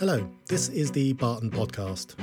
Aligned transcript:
Hello, 0.00 0.26
this 0.46 0.70
is 0.70 0.90
the 0.90 1.12
BAATN 1.12 1.50
Podcast. 1.50 2.14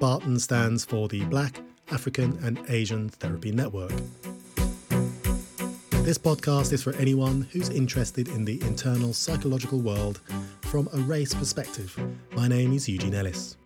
BAATN 0.00 0.40
stands 0.40 0.82
for 0.82 1.06
the 1.06 1.26
Black, 1.26 1.60
African, 1.90 2.38
and 2.42 2.58
Asian 2.70 3.10
Therapy 3.10 3.52
Network. 3.52 3.92
This 5.90 6.16
podcast 6.16 6.72
is 6.72 6.82
for 6.82 6.94
anyone 6.94 7.46
who's 7.52 7.68
interested 7.68 8.28
in 8.28 8.46
the 8.46 8.58
internal 8.62 9.12
psychological 9.12 9.80
world 9.80 10.22
from 10.62 10.88
a 10.94 11.00
race 11.00 11.34
perspective. 11.34 11.94
My 12.34 12.48
name 12.48 12.72
is 12.72 12.88
Eugene 12.88 13.12
Ellis. 13.12 13.58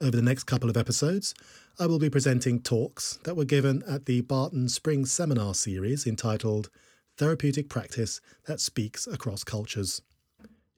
Over 0.00 0.16
the 0.16 0.22
next 0.22 0.44
couple 0.44 0.68
of 0.68 0.76
episodes, 0.76 1.32
I 1.78 1.86
will 1.86 2.00
be 2.00 2.10
presenting 2.10 2.60
talks 2.60 3.20
that 3.22 3.36
were 3.36 3.44
given 3.44 3.84
at 3.88 4.06
the 4.06 4.22
BAATN 4.22 4.68
Spring 4.68 5.06
Seminar 5.06 5.54
series 5.54 6.08
entitled 6.08 6.70
Therapeutic 7.18 7.68
Practice 7.68 8.20
That 8.46 8.58
Speaks 8.58 9.06
Across 9.06 9.44
Cultures. 9.44 10.02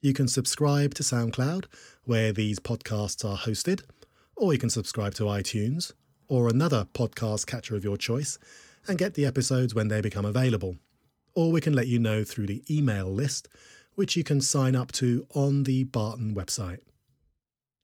You 0.03 0.11
can 0.11 0.27
subscribe 0.27 0.93
to 0.95 1.03
SoundCloud, 1.03 1.63
where 2.03 2.33
these 2.33 2.59
podcasts 2.59 3.23
are 3.23 3.37
hosted, 3.37 3.83
or 4.35 4.51
you 4.51 4.59
can 4.59 4.69
subscribe 4.69 5.13
to 5.13 5.23
iTunes 5.23 5.93
or 6.27 6.49
another 6.49 6.85
podcast 6.93 7.45
catcher 7.45 7.77
of 7.77 7.85
your 7.85 7.95
choice 7.95 8.37
and 8.85 8.97
get 8.97 9.13
the 9.13 9.25
episodes 9.25 9.73
when 9.73 9.87
they 9.87 10.01
become 10.01 10.25
available. 10.25 10.75
Or 11.35 11.53
we 11.53 11.61
can 11.61 11.71
let 11.71 11.87
you 11.87 11.99
know 11.99 12.25
through 12.25 12.47
the 12.47 12.65
email 12.69 13.13
list, 13.13 13.47
which 13.95 14.17
you 14.17 14.25
can 14.25 14.41
sign 14.41 14.75
up 14.75 14.91
to 14.91 15.25
on 15.33 15.63
the 15.63 15.85
BAATN 15.85 16.35
website. 16.35 16.79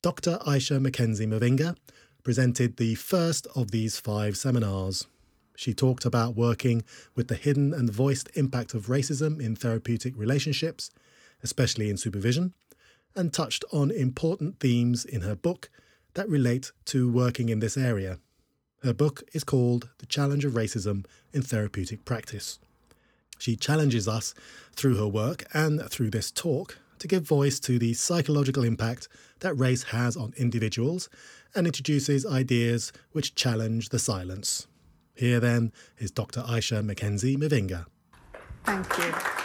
Dr. 0.03 0.39
Isha 0.45 0.79
McKenzie 0.79 1.25
Mavinga 1.25 1.77
presented 2.21 2.75
the 2.75 2.95
first 2.95 3.47
of 3.55 3.71
these 3.71 3.97
five 3.97 4.35
seminars. 4.35 5.07
She 5.55 5.73
talked 5.73 6.03
about 6.03 6.35
working 6.35 6.83
with 7.15 7.29
the 7.29 7.35
hidden 7.35 7.73
and 7.73 7.89
voiced 7.89 8.29
impact 8.35 8.73
of 8.73 8.87
racism 8.87 9.41
in 9.41 9.55
therapeutic 9.55 10.17
relationships, 10.17 10.91
especially 11.43 11.89
in 11.89 11.97
supervision, 11.97 12.53
and 13.15 13.33
touched 13.33 13.65
on 13.71 13.91
important 13.91 14.59
themes 14.59 15.05
in 15.05 15.21
her 15.21 15.35
book 15.35 15.69
that 16.13 16.29
relate 16.29 16.71
to 16.85 17.11
working 17.11 17.49
in 17.49 17.59
this 17.59 17.77
area. 17.77 18.19
Her 18.83 18.93
book 18.93 19.23
is 19.33 19.43
called 19.43 19.89
The 19.99 20.05
Challenge 20.05 20.45
of 20.45 20.53
Racism 20.53 21.05
in 21.33 21.41
Therapeutic 21.41 22.05
Practice. 22.05 22.59
She 23.37 23.55
challenges 23.55 24.07
us 24.07 24.33
through 24.73 24.97
her 24.97 25.07
work 25.07 25.43
and 25.53 25.81
through 25.89 26.11
this 26.11 26.31
talk 26.31 26.77
to 26.99 27.07
give 27.07 27.23
voice 27.23 27.59
to 27.61 27.79
the 27.79 27.93
psychological 27.93 28.63
impact 28.63 29.07
that 29.39 29.53
race 29.55 29.83
has 29.83 30.17
on 30.17 30.33
individuals 30.37 31.09
and 31.55 31.65
introduces 31.65 32.25
ideas 32.25 32.91
which 33.11 33.35
challenge 33.35 33.89
the 33.89 33.99
silence. 33.99 34.67
Here 35.15 35.39
then 35.39 35.71
is 35.97 36.11
Dr. 36.11 36.43
Isha 36.49 36.81
McKenzie 36.81 37.37
Mavinga. 37.37 37.85
Thank 38.65 38.97
you. 38.97 39.38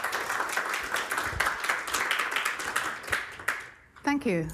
Thank 4.15 4.27
you. 4.27 4.49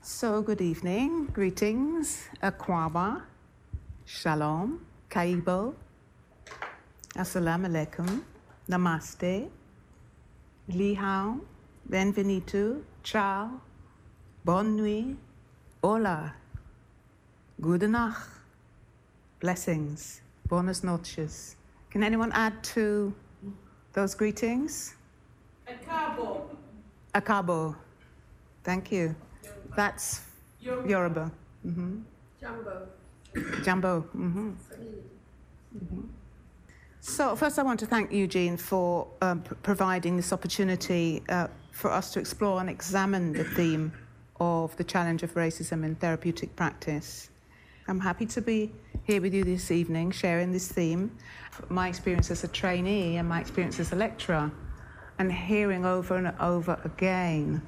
So, 0.00 0.42
good 0.42 0.60
evening, 0.60 1.26
greetings, 1.26 2.26
Akwaba, 2.42 3.22
Shalom, 4.04 4.84
Kaibo, 5.08 5.74
Assalamu 7.14 7.68
alaikum, 7.68 8.22
Namaste, 8.68 9.48
Li 10.66 10.94
Hao, 10.94 11.38
Benvenuto, 11.88 12.82
Ciao, 13.04 13.60
Bonne 14.44 14.76
nuit, 14.76 15.16
Hola, 15.80 16.34
Gute 17.60 17.88
Nacht, 17.88 18.28
Blessings, 19.38 20.20
Buenas 20.48 20.82
noches. 20.82 21.54
Can 21.90 22.02
anyone 22.02 22.32
add 22.32 22.60
to 22.74 23.14
those 23.92 24.16
greetings? 24.16 24.96
Akabo. 25.68 26.42
Akabo. 27.14 27.76
Thank 28.64 28.92
you. 28.92 29.14
That's 29.76 30.20
Yoruba. 30.60 30.88
Yoruba. 30.88 31.32
hmm 31.62 32.00
Jumbo. 32.40 32.88
Jumbo. 33.64 34.00
hmm 34.00 34.50
So, 37.00 37.34
first, 37.34 37.58
I 37.58 37.62
want 37.62 37.80
to 37.80 37.86
thank 37.86 38.12
Eugene 38.12 38.56
for 38.56 39.08
um, 39.22 39.42
p- 39.42 39.54
providing 39.62 40.16
this 40.16 40.32
opportunity 40.32 41.22
uh, 41.28 41.48
for 41.72 41.90
us 41.90 42.12
to 42.12 42.20
explore 42.20 42.60
and 42.60 42.70
examine 42.70 43.32
the 43.32 43.44
theme 43.44 43.92
of 44.38 44.76
the 44.76 44.84
challenge 44.84 45.22
of 45.24 45.34
racism 45.34 45.84
in 45.84 45.96
therapeutic 45.96 46.54
practice. 46.54 47.30
I'm 47.88 47.98
happy 47.98 48.26
to 48.26 48.40
be 48.40 48.70
here 49.04 49.20
with 49.20 49.34
you 49.34 49.42
this 49.42 49.70
evening, 49.72 50.12
sharing 50.12 50.52
this 50.52 50.70
theme, 50.70 51.10
my 51.68 51.88
experience 51.88 52.30
as 52.30 52.44
a 52.44 52.48
trainee 52.48 53.16
and 53.16 53.28
my 53.28 53.40
experience 53.40 53.80
as 53.80 53.92
a 53.92 53.96
lecturer, 53.96 54.52
and 55.18 55.32
hearing 55.32 55.84
over 55.84 56.14
and 56.16 56.32
over 56.38 56.80
again 56.84 57.62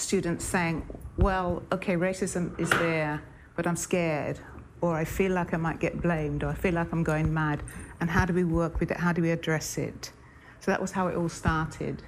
students 0.00 0.44
saying, 0.44 0.86
Well, 1.16 1.62
okay, 1.72 1.96
racism 1.96 2.58
is 2.58 2.70
there, 2.70 3.22
but 3.56 3.66
I'm 3.66 3.76
scared, 3.76 4.40
or 4.80 4.96
I 4.96 5.04
feel 5.04 5.32
like 5.32 5.54
I 5.54 5.56
might 5.56 5.80
get 5.80 6.00
blamed, 6.00 6.42
or 6.42 6.48
I 6.48 6.54
feel 6.54 6.74
like 6.74 6.92
I'm 6.92 7.02
going 7.02 7.32
mad. 7.32 7.62
And 8.00 8.08
how 8.08 8.24
do 8.24 8.32
we 8.32 8.44
work 8.44 8.80
with 8.80 8.90
it? 8.90 8.96
How 8.96 9.12
do 9.12 9.22
we 9.22 9.30
address 9.30 9.78
it? 9.78 10.12
So 10.60 10.70
that 10.70 10.80
was 10.80 10.92
how 10.92 11.08
it 11.08 11.16
all 11.16 11.28
started. 11.28 12.02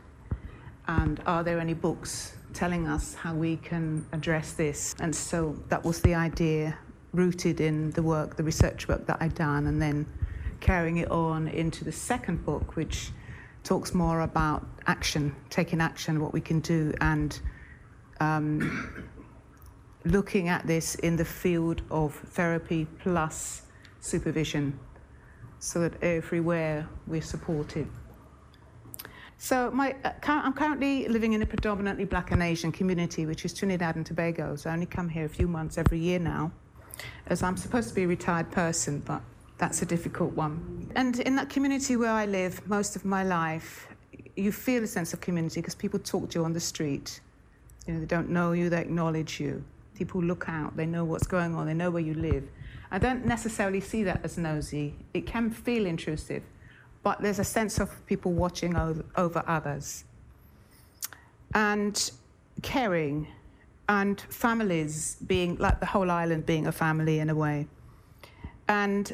And 0.89 1.21
are 1.27 1.43
there 1.45 1.59
any 1.59 1.75
books 1.75 2.35
telling 2.55 2.87
us 2.87 3.15
how 3.15 3.35
we 3.35 3.57
can 3.57 4.07
address 4.13 4.53
this? 4.53 4.95
And 5.01 5.15
so 5.15 5.57
that 5.69 5.85
was 5.85 6.01
the 6.01 6.15
idea, 6.15 6.77
rooted 7.13 7.61
in 7.61 7.91
the 7.93 8.03
work, 8.03 8.37
the 8.37 8.43
research 8.43 8.89
work 8.89 9.07
that 9.07 9.19
I'd 9.21 9.35
done, 9.35 9.67
and 9.67 9.81
then 9.81 10.07
carrying 10.61 10.99
it 10.99 11.11
on 11.11 11.49
into 11.49 11.85
the 11.85 11.93
second 11.93 12.45
book, 12.45 12.77
which 12.77 13.11
talks 13.65 13.95
more 13.95 14.23
about 14.23 14.67
action, 14.87 15.35
taking 15.51 15.81
action, 15.81 16.21
what 16.21 16.33
we 16.33 16.41
can 16.41 16.61
do, 16.61 16.93
and 17.01 17.39
um, 18.23 19.05
looking 20.05 20.49
at 20.49 20.67
this 20.67 20.95
in 20.97 21.17
the 21.17 21.25
field 21.25 21.83
of 21.91 22.15
therapy 22.15 22.87
plus 23.01 23.63
supervision 24.01 24.79
so 25.59 25.81
that 25.81 26.03
everywhere 26.03 26.89
we're 27.07 27.23
supported. 27.23 27.87
So 29.39 29.71
my, 29.73 29.97
uh, 30.05 30.13
I'm 30.27 30.53
currently 30.53 31.09
living 31.09 31.33
in 31.33 31.43
a 31.43 31.47
predominantly 31.47 32.05
black 32.05 32.31
and 32.31 32.43
Asian 32.43 32.71
community, 32.71 33.27
which 33.27 33.45
is 33.45 33.53
Trinidad 33.53 33.97
and 33.97 34.07
Tobago. 34.07 34.55
So 34.57 34.71
I 34.71 34.73
only 34.73 34.87
come 34.87 35.09
here 35.09 35.25
a 35.25 35.29
few 35.29 35.49
months 35.49 35.79
every 35.79 35.99
year 35.99 36.21
now, 36.21 36.53
as 37.27 37.43
I'm 37.43 37.57
supposed 37.57 37.89
to 37.89 37.95
be 37.95 38.05
a 38.05 38.07
retired 38.07 38.51
person, 38.53 39.01
but 39.01 39.21
that's 39.59 39.83
a 39.83 39.87
difficult 39.87 40.33
one. 40.33 40.91
And 40.95 41.19
in 41.21 41.35
that 41.37 41.49
community 41.49 41.97
where 41.97 42.13
I 42.13 42.27
live 42.27 42.65
most 42.69 42.95
of 42.95 43.05
my 43.05 43.25
life, 43.25 43.89
you 44.37 44.53
feel 44.53 44.83
a 44.85 44.87
sense 44.87 45.13
of 45.13 45.21
community 45.21 45.61
because 45.61 45.75
people 45.75 45.99
talk 45.99 46.31
to 46.31 46.39
you 46.39 46.45
on 46.45 46.53
the 46.53 46.61
street. 46.61 47.21
You 47.87 47.95
know, 47.95 48.01
they 48.01 48.07
don't 48.07 48.31
know 48.31 48.53
you, 48.53 48.71
they 48.71 48.81
acknowledge 48.81 49.41
you. 49.41 49.65
People 49.95 50.23
look 50.23 50.49
out, 50.49 50.77
they 50.77 50.87
know 50.87 51.05
what's 51.05 51.27
going 51.27 51.55
on, 51.55 51.67
they 51.67 51.75
know 51.75 51.91
where 51.91 52.03
you 52.03 52.15
live. 52.15 52.49
I 52.91 52.99
don't 52.99 53.25
necessarily 53.25 53.81
see 53.81 54.03
that 54.05 54.21
as 54.25 54.37
nosy. 54.39 54.95
It 55.15 55.27
can 55.27 55.51
feel 55.51 55.87
intrusive, 55.87 56.43
but 57.03 57.21
there's 57.21 57.39
a 57.39 57.45
sense 57.45 57.79
of 57.79 58.05
people 58.07 58.33
watching 58.33 58.77
over, 58.77 59.05
over 59.17 59.43
others. 59.47 60.05
And 61.55 62.11
caring, 62.63 63.27
and 63.89 64.21
families 64.21 65.17
being 65.27 65.57
like 65.57 65.81
the 65.81 65.87
whole 65.87 66.11
island 66.11 66.47
being 66.47 66.67
a 66.67 66.73
family 66.73 67.19
in 67.19 67.31
a 67.31 67.35
way. 67.35 67.67
And 68.69 69.13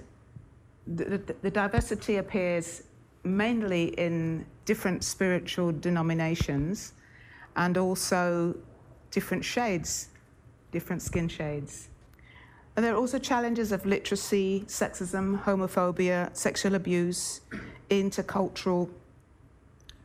the, 0.87 1.05
the, 1.05 1.35
the 1.43 1.51
diversity 1.51 2.17
appears 2.17 2.83
mainly 3.25 3.87
in 3.99 4.47
different 4.65 5.03
spiritual 5.03 5.73
denominations 5.73 6.93
and 7.59 7.77
also 7.77 8.57
different 9.11 9.45
shades, 9.45 10.09
different 10.71 11.03
skin 11.03 11.29
shades. 11.29 11.89
And 12.77 12.85
there 12.85 12.95
are 12.95 12.97
also 12.97 13.19
challenges 13.19 13.73
of 13.73 13.85
literacy, 13.85 14.63
sexism, 14.69 15.43
homophobia, 15.43 16.35
sexual 16.37 16.77
abuse, 16.77 17.41
intercultural 17.91 18.89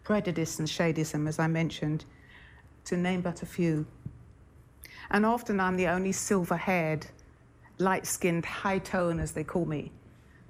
prejudice 0.04 0.58
and 0.58 0.68
shadism, 0.68 1.30
as 1.30 1.38
I 1.38 1.48
mentioned, 1.48 2.06
to 2.86 2.98
name 2.98 3.22
but 3.22 3.44
a 3.44 3.46
few. 3.46 3.86
And 5.12 5.24
often 5.24 5.60
I'm 5.60 5.78
the 5.78 5.88
only 5.88 6.12
silver 6.12 6.58
haired, 6.58 7.06
light 7.78 8.08
skinned, 8.08 8.46
high 8.46 8.80
tone, 8.80 9.20
as 9.20 9.32
they 9.34 9.44
call 9.44 9.66
me, 9.66 9.92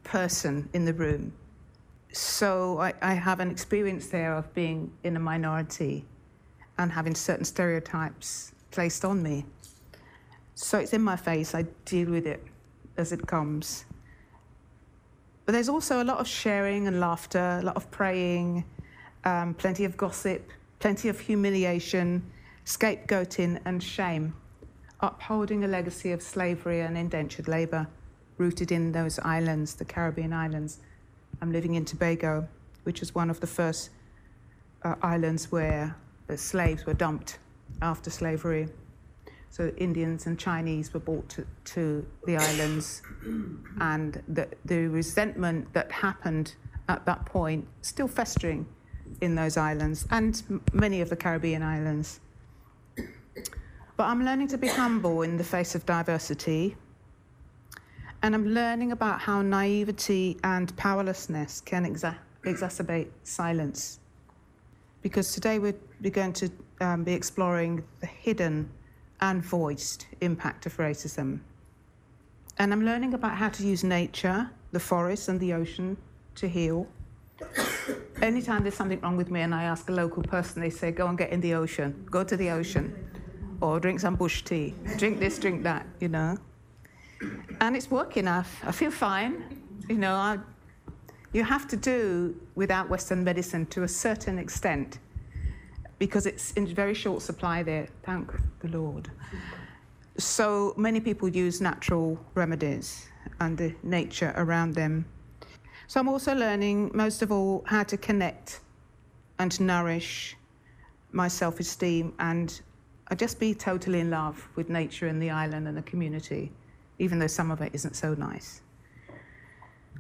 person 0.06 0.70
in 0.72 0.86
the 0.86 0.94
room. 0.94 1.34
So 2.14 2.80
I, 2.80 2.94
I 3.02 3.14
have 3.16 3.42
an 3.42 3.52
experience 3.52 4.08
there 4.08 4.38
of 4.38 4.54
being 4.54 4.94
in 5.04 5.18
a 5.18 5.20
minority 5.20 6.06
and 6.78 6.92
having 6.92 7.16
certain 7.16 7.46
stereotypes 7.46 8.54
placed 8.72 9.06
on 9.06 9.22
me. 9.22 9.46
So 10.56 10.78
it's 10.80 10.94
in 10.94 11.02
my 11.02 11.16
face, 11.16 11.56
I 11.56 11.64
deal 11.86 12.10
with 12.10 12.28
it 12.28 12.44
as 12.98 13.12
it 13.12 13.26
comes. 13.28 13.86
But 15.46 15.54
there's 15.54 15.70
also 15.70 16.02
a 16.02 16.06
lot 16.06 16.20
of 16.20 16.28
sharing 16.28 16.88
and 16.88 17.00
laughter, 17.00 17.60
a 17.62 17.66
lot 17.66 17.76
of 17.76 17.90
praying, 17.92 18.64
um, 19.26 19.54
plenty 19.56 19.84
of 19.84 19.98
gossip, 19.98 20.50
plenty 20.80 21.10
of 21.10 21.20
humiliation, 21.20 22.24
scapegoating, 22.66 23.60
and 23.66 23.82
shame, 23.84 24.36
upholding 25.02 25.64
a 25.64 25.68
legacy 25.68 26.12
of 26.12 26.22
slavery 26.22 26.82
and 26.82 26.98
indentured 26.98 27.48
labour 27.48 27.88
rooted 28.38 28.72
in 28.72 28.92
those 28.92 29.20
islands, 29.20 29.76
the 29.76 29.86
Caribbean 29.86 30.34
islands. 30.34 30.80
I'm 31.42 31.52
living 31.52 31.76
in 31.76 31.86
Tobago, 31.86 32.48
which 32.84 33.00
was 33.00 33.14
one 33.14 33.30
of 33.30 33.40
the 33.40 33.48
first 33.48 33.90
uh, 34.84 34.96
islands 35.02 35.52
where 35.52 35.96
the 36.34 36.38
slaves 36.40 36.84
were 36.88 36.96
dumped 36.96 37.38
after 37.84 38.10
slavery. 38.10 38.68
So 39.52 39.72
Indians 39.78 40.26
and 40.26 40.40
Chinese 40.40 40.92
were 40.92 41.00
brought 41.00 41.30
to, 41.30 41.46
to 41.66 42.04
the 42.26 42.38
islands, 42.38 43.04
and 43.80 44.20
the, 44.28 44.48
the 44.66 44.88
resentment 44.88 45.72
that 45.74 45.92
happened 45.92 46.56
at 46.90 47.06
that 47.06 47.24
point 47.28 47.68
still 47.84 48.08
festering 48.08 48.66
in 49.22 49.36
those 49.36 49.58
islands 49.58 50.08
and 50.10 50.42
many 50.74 51.02
of 51.02 51.10
the 51.12 51.16
Caribbean 51.16 51.62
islands. 51.62 52.20
But 53.96 54.06
I'm 54.06 54.26
learning 54.26 54.48
to 54.48 54.58
be 54.58 54.70
humble 54.70 55.22
in 55.22 55.38
the 55.38 55.44
face 55.44 55.76
of 55.76 55.86
diversity. 55.86 56.76
And 58.24 58.34
I'm 58.34 58.48
learning 58.48 58.92
about 58.92 59.22
how 59.22 59.44
naivety 59.44 60.38
and 60.44 60.76
powerlessness 60.78 61.62
can 61.62 61.86
exa- 61.86 62.18
exacerbate 62.44 63.10
silence. 63.22 64.00
Because 65.04 65.34
today 65.34 65.60
we're, 65.60 65.76
we're 66.02 66.12
going 66.12 66.34
to 66.34 66.50
um, 66.80 67.04
be 67.04 67.14
exploring 67.14 67.84
the 68.00 68.08
hidden 68.08 68.70
and 69.20 69.44
voiced 69.44 70.08
impact 70.22 70.66
of 70.66 70.78
racism. 70.78 71.42
And 72.58 72.72
I'm 72.72 72.86
learning 72.86 73.14
about 73.14 73.36
how 73.36 73.50
to 73.50 73.64
use 73.68 73.84
nature, 73.84 74.50
the 74.72 74.80
forest, 74.80 75.28
and 75.28 75.40
the 75.40 75.54
ocean 75.54 75.98
to 76.36 76.48
heal. 76.48 76.88
Anytime 78.22 78.64
there's 78.64 78.76
something 78.76 79.02
wrong 79.02 79.18
with 79.18 79.30
me 79.30 79.42
and 79.42 79.54
I 79.54 79.64
ask 79.64 79.90
a 79.90 79.92
local 79.92 80.24
person, 80.24 80.62
they 80.62 80.70
say, 80.70 80.92
Go 80.92 81.08
and 81.08 81.18
get 81.18 81.32
in 81.32 81.42
the 81.42 81.54
ocean, 81.54 82.08
go 82.10 82.24
to 82.24 82.38
the 82.38 82.50
ocean, 82.50 82.96
or 83.60 83.80
drink 83.80 84.00
some 84.00 84.16
bush 84.16 84.44
tea, 84.44 84.74
drink 84.98 85.20
this, 85.20 85.38
drink 85.38 85.64
that, 85.64 85.86
you 86.00 86.08
know. 86.08 86.38
And 87.60 87.76
it's 87.76 87.92
working. 87.92 88.28
I, 88.28 88.46
I 88.64 88.72
feel 88.72 88.92
fine. 88.92 89.64
You 89.90 89.98
know, 89.98 90.14
I, 90.14 90.38
you 91.34 91.44
have 91.44 91.68
to 91.68 91.76
do 91.76 92.36
without 92.56 92.90
Western 92.90 93.24
medicine 93.24 93.66
to 93.68 93.84
a 93.84 93.88
certain 93.88 94.38
extent 94.38 95.00
because 95.98 96.26
it's 96.26 96.52
in 96.54 96.68
very 96.68 96.94
short 96.94 97.22
supply 97.22 97.64
there, 97.64 97.88
thank 98.04 98.32
the 98.60 98.68
Lord. 98.68 99.10
So 100.18 100.74
many 100.78 101.00
people 101.00 101.28
use 101.28 101.60
natural 101.60 102.20
remedies 102.36 103.08
and 103.40 103.58
the 103.58 103.74
nature 103.84 104.34
around 104.36 104.76
them. 104.76 105.06
So 105.88 106.00
I'm 106.00 106.08
also 106.08 106.36
learning, 106.36 106.92
most 106.94 107.22
of 107.22 107.32
all, 107.32 107.64
how 107.66 107.84
to 107.84 107.98
connect 107.98 108.60
and 109.40 109.60
nourish 109.60 110.36
my 111.12 111.28
self 111.28 111.60
esteem 111.60 112.14
and 112.20 112.62
I 113.08 113.16
just 113.16 113.40
be 113.40 113.54
totally 113.54 114.00
in 114.00 114.10
love 114.10 114.48
with 114.56 114.70
nature 114.70 115.08
and 115.08 115.22
the 115.22 115.30
island 115.30 115.68
and 115.68 115.78
the 115.78 115.84
community, 115.84 116.52
even 117.00 117.20
though 117.20 117.28
some 117.28 117.52
of 117.52 117.62
it 117.62 117.72
isn't 117.74 117.96
so 117.96 118.14
nice. 118.14 118.62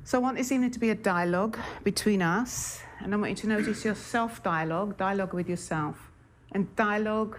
So 0.05 0.17
I 0.17 0.21
want 0.21 0.35
this 0.35 0.51
evening 0.51 0.71
to 0.71 0.79
be 0.79 0.89
a 0.89 0.95
dialogue 0.95 1.57
between 1.85 2.21
us, 2.21 2.81
and 3.00 3.13
I 3.13 3.17
want 3.17 3.29
you 3.29 3.38
to 3.38 3.47
notice 3.47 3.85
your 3.85 3.95
self 3.95 4.44
dialogue, 4.44 4.97
dialogue 4.97 5.33
with 5.33 5.47
yourself, 5.47 6.11
and 6.51 6.67
dialogue 6.75 7.38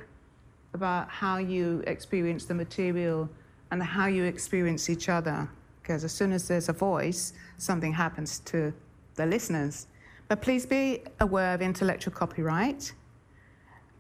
about 0.72 1.10
how 1.10 1.36
you 1.36 1.84
experience 1.86 2.46
the 2.46 2.54
material 2.54 3.28
and 3.70 3.82
how 3.82 4.06
you 4.06 4.24
experience 4.24 4.88
each 4.88 5.10
other. 5.10 5.46
Because 5.82 6.04
as 6.04 6.12
soon 6.12 6.32
as 6.32 6.48
there's 6.48 6.70
a 6.70 6.72
voice, 6.72 7.34
something 7.58 7.92
happens 7.92 8.38
to 8.46 8.72
the 9.16 9.26
listeners. 9.26 9.86
But 10.28 10.40
please 10.40 10.64
be 10.64 11.02
aware 11.20 11.52
of 11.52 11.60
intellectual 11.60 12.14
copyright, 12.14 12.94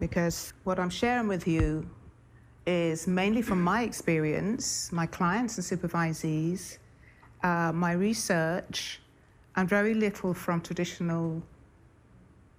because 0.00 0.54
what 0.64 0.80
I'm 0.80 0.88
sharing 0.88 1.28
with 1.28 1.46
you 1.46 1.86
is 2.66 3.06
mainly 3.06 3.42
from 3.42 3.62
my 3.62 3.82
experience, 3.82 4.90
my 4.90 5.04
clients 5.04 5.58
and 5.58 5.82
supervisees, 5.82 6.78
uh, 7.44 7.70
my 7.72 7.92
research, 7.92 9.00
and 9.54 9.68
very 9.68 9.94
little 9.94 10.34
from 10.34 10.60
traditional 10.60 11.42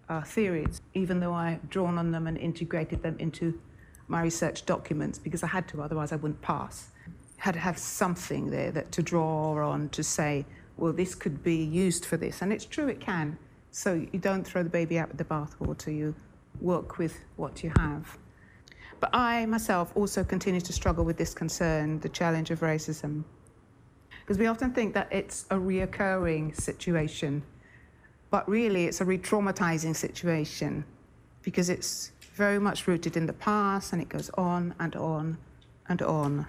uh, 0.08 0.22
theories, 0.22 0.82
even 0.94 1.20
though 1.20 1.34
I've 1.34 1.70
drawn 1.70 1.98
on 1.98 2.12
them 2.12 2.28
and 2.28 2.38
integrated 2.38 3.02
them 3.02 3.18
into 3.20 3.60
my 4.08 4.22
research 4.22 4.66
documents 4.66 5.18
because 5.18 5.44
I 5.44 5.48
had 5.48 5.68
to, 5.70 5.82
otherwise 5.82 6.12
I 6.12 6.18
wouldn't 6.18 6.42
pass. 6.42 6.90
had 7.38 7.56
to 7.56 7.60
have 7.60 7.78
something 7.78 8.52
there 8.52 8.72
that 8.72 8.92
to 8.94 9.02
draw 9.02 9.58
on 9.58 9.90
to 9.90 10.04
say, 10.04 10.46
well, 10.78 10.94
this 10.94 11.16
could 11.16 11.44
be 11.44 11.58
used 11.58 12.06
for 12.06 12.18
this. 12.18 12.42
And 12.42 12.54
it's 12.54 12.66
true, 12.66 12.88
it 12.88 13.00
can. 13.00 13.38
So 13.72 14.06
you 14.14 14.20
don't 14.20 14.44
throw 14.44 14.64
the 14.64 14.70
baby 14.70 15.00
out 15.00 15.10
with 15.10 15.18
the 15.18 15.26
bathwater, 15.26 15.94
you 15.94 16.16
work 16.62 16.98
with 16.98 17.20
what 17.36 17.64
you 17.64 17.72
have. 17.78 18.18
But 19.00 19.10
I 19.14 19.46
myself 19.48 19.92
also 19.96 20.24
continue 20.24 20.62
to 20.62 20.72
struggle 20.72 21.04
with 21.04 21.18
this 21.18 21.34
concern, 21.34 22.00
the 22.00 22.10
challenge 22.10 22.52
of 22.52 22.60
racism. 22.62 23.24
Because 24.26 24.40
we 24.40 24.48
often 24.48 24.72
think 24.74 24.96
that 24.96 25.08
it's 25.12 25.46
a 25.52 25.56
reoccurring 25.56 26.60
situation, 26.60 27.44
but 28.32 28.50
really 28.50 28.86
it's 28.86 29.00
a 29.00 29.06
re 29.06 29.20
traumatizing 29.20 29.96
situation 29.96 30.84
because 31.44 31.70
it's 31.70 32.12
very 32.34 32.58
much 32.58 32.88
rooted 32.88 33.16
in 33.16 33.28
the 33.28 33.34
past 33.34 33.94
and 33.94 34.02
it 34.02 34.10
goes 34.10 34.32
on 34.32 34.74
and 34.80 34.96
on 34.96 35.38
and 35.90 36.02
on. 36.02 36.48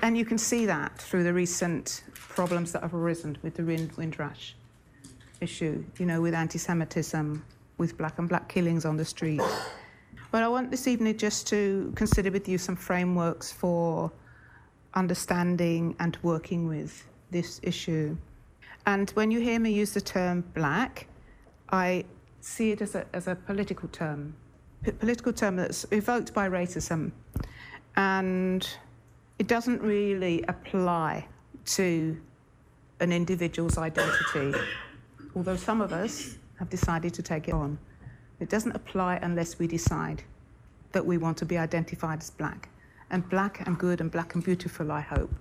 And 0.00 0.16
you 0.16 0.24
can 0.24 0.38
see 0.38 0.64
that 0.66 0.96
through 0.96 1.24
the 1.24 1.32
recent 1.32 2.04
problems 2.14 2.70
that 2.70 2.82
have 2.82 2.94
arisen 2.94 3.36
with 3.42 3.54
the 3.56 3.64
Windrush 3.64 4.54
issue, 5.40 5.84
you 5.98 6.06
know, 6.06 6.20
with 6.20 6.34
anti 6.34 6.58
Semitism, 6.58 7.44
with 7.78 7.98
black 7.98 8.20
and 8.20 8.28
black 8.28 8.48
killings 8.48 8.84
on 8.84 8.96
the 8.96 9.04
street. 9.04 9.42
But 10.30 10.44
I 10.44 10.48
want 10.48 10.70
this 10.70 10.86
evening 10.86 11.16
just 11.16 11.48
to 11.48 11.92
consider 11.96 12.30
with 12.30 12.48
you 12.48 12.58
some 12.58 12.76
frameworks 12.76 13.50
for 13.50 14.12
understanding 14.96 15.94
and 16.00 16.18
working 16.22 16.66
with 16.66 17.06
this 17.30 17.60
issue. 17.62 18.16
And 18.86 19.10
when 19.10 19.30
you 19.30 19.40
hear 19.40 19.60
me 19.60 19.70
use 19.70 19.92
the 19.92 20.00
term 20.00 20.42
black, 20.54 21.06
I 21.70 22.04
see 22.40 22.70
it 22.72 22.80
as 22.80 22.94
a, 22.94 23.04
as 23.12 23.28
a 23.28 23.34
political 23.34 23.88
term, 23.88 24.34
P- 24.82 24.92
political 24.92 25.32
term 25.32 25.56
that's 25.56 25.84
evoked 25.90 26.32
by 26.32 26.48
racism. 26.48 27.12
And 27.96 28.68
it 29.38 29.48
doesn't 29.48 29.82
really 29.82 30.42
apply 30.48 31.26
to 31.66 32.16
an 33.00 33.12
individual's 33.12 33.76
identity, 33.78 34.58
although 35.34 35.56
some 35.56 35.80
of 35.80 35.92
us 35.92 36.38
have 36.58 36.70
decided 36.70 37.12
to 37.14 37.22
take 37.22 37.48
it 37.48 37.54
on. 37.54 37.78
It 38.40 38.48
doesn't 38.48 38.72
apply 38.72 39.16
unless 39.16 39.58
we 39.58 39.66
decide 39.66 40.22
that 40.92 41.04
we 41.04 41.18
want 41.18 41.36
to 41.38 41.44
be 41.44 41.58
identified 41.58 42.20
as 42.20 42.30
black. 42.30 42.68
And 43.10 43.28
black 43.28 43.66
and 43.66 43.78
good 43.78 44.00
and 44.00 44.10
black 44.10 44.34
and 44.34 44.42
beautiful, 44.42 44.90
I 44.90 45.00
hope, 45.00 45.32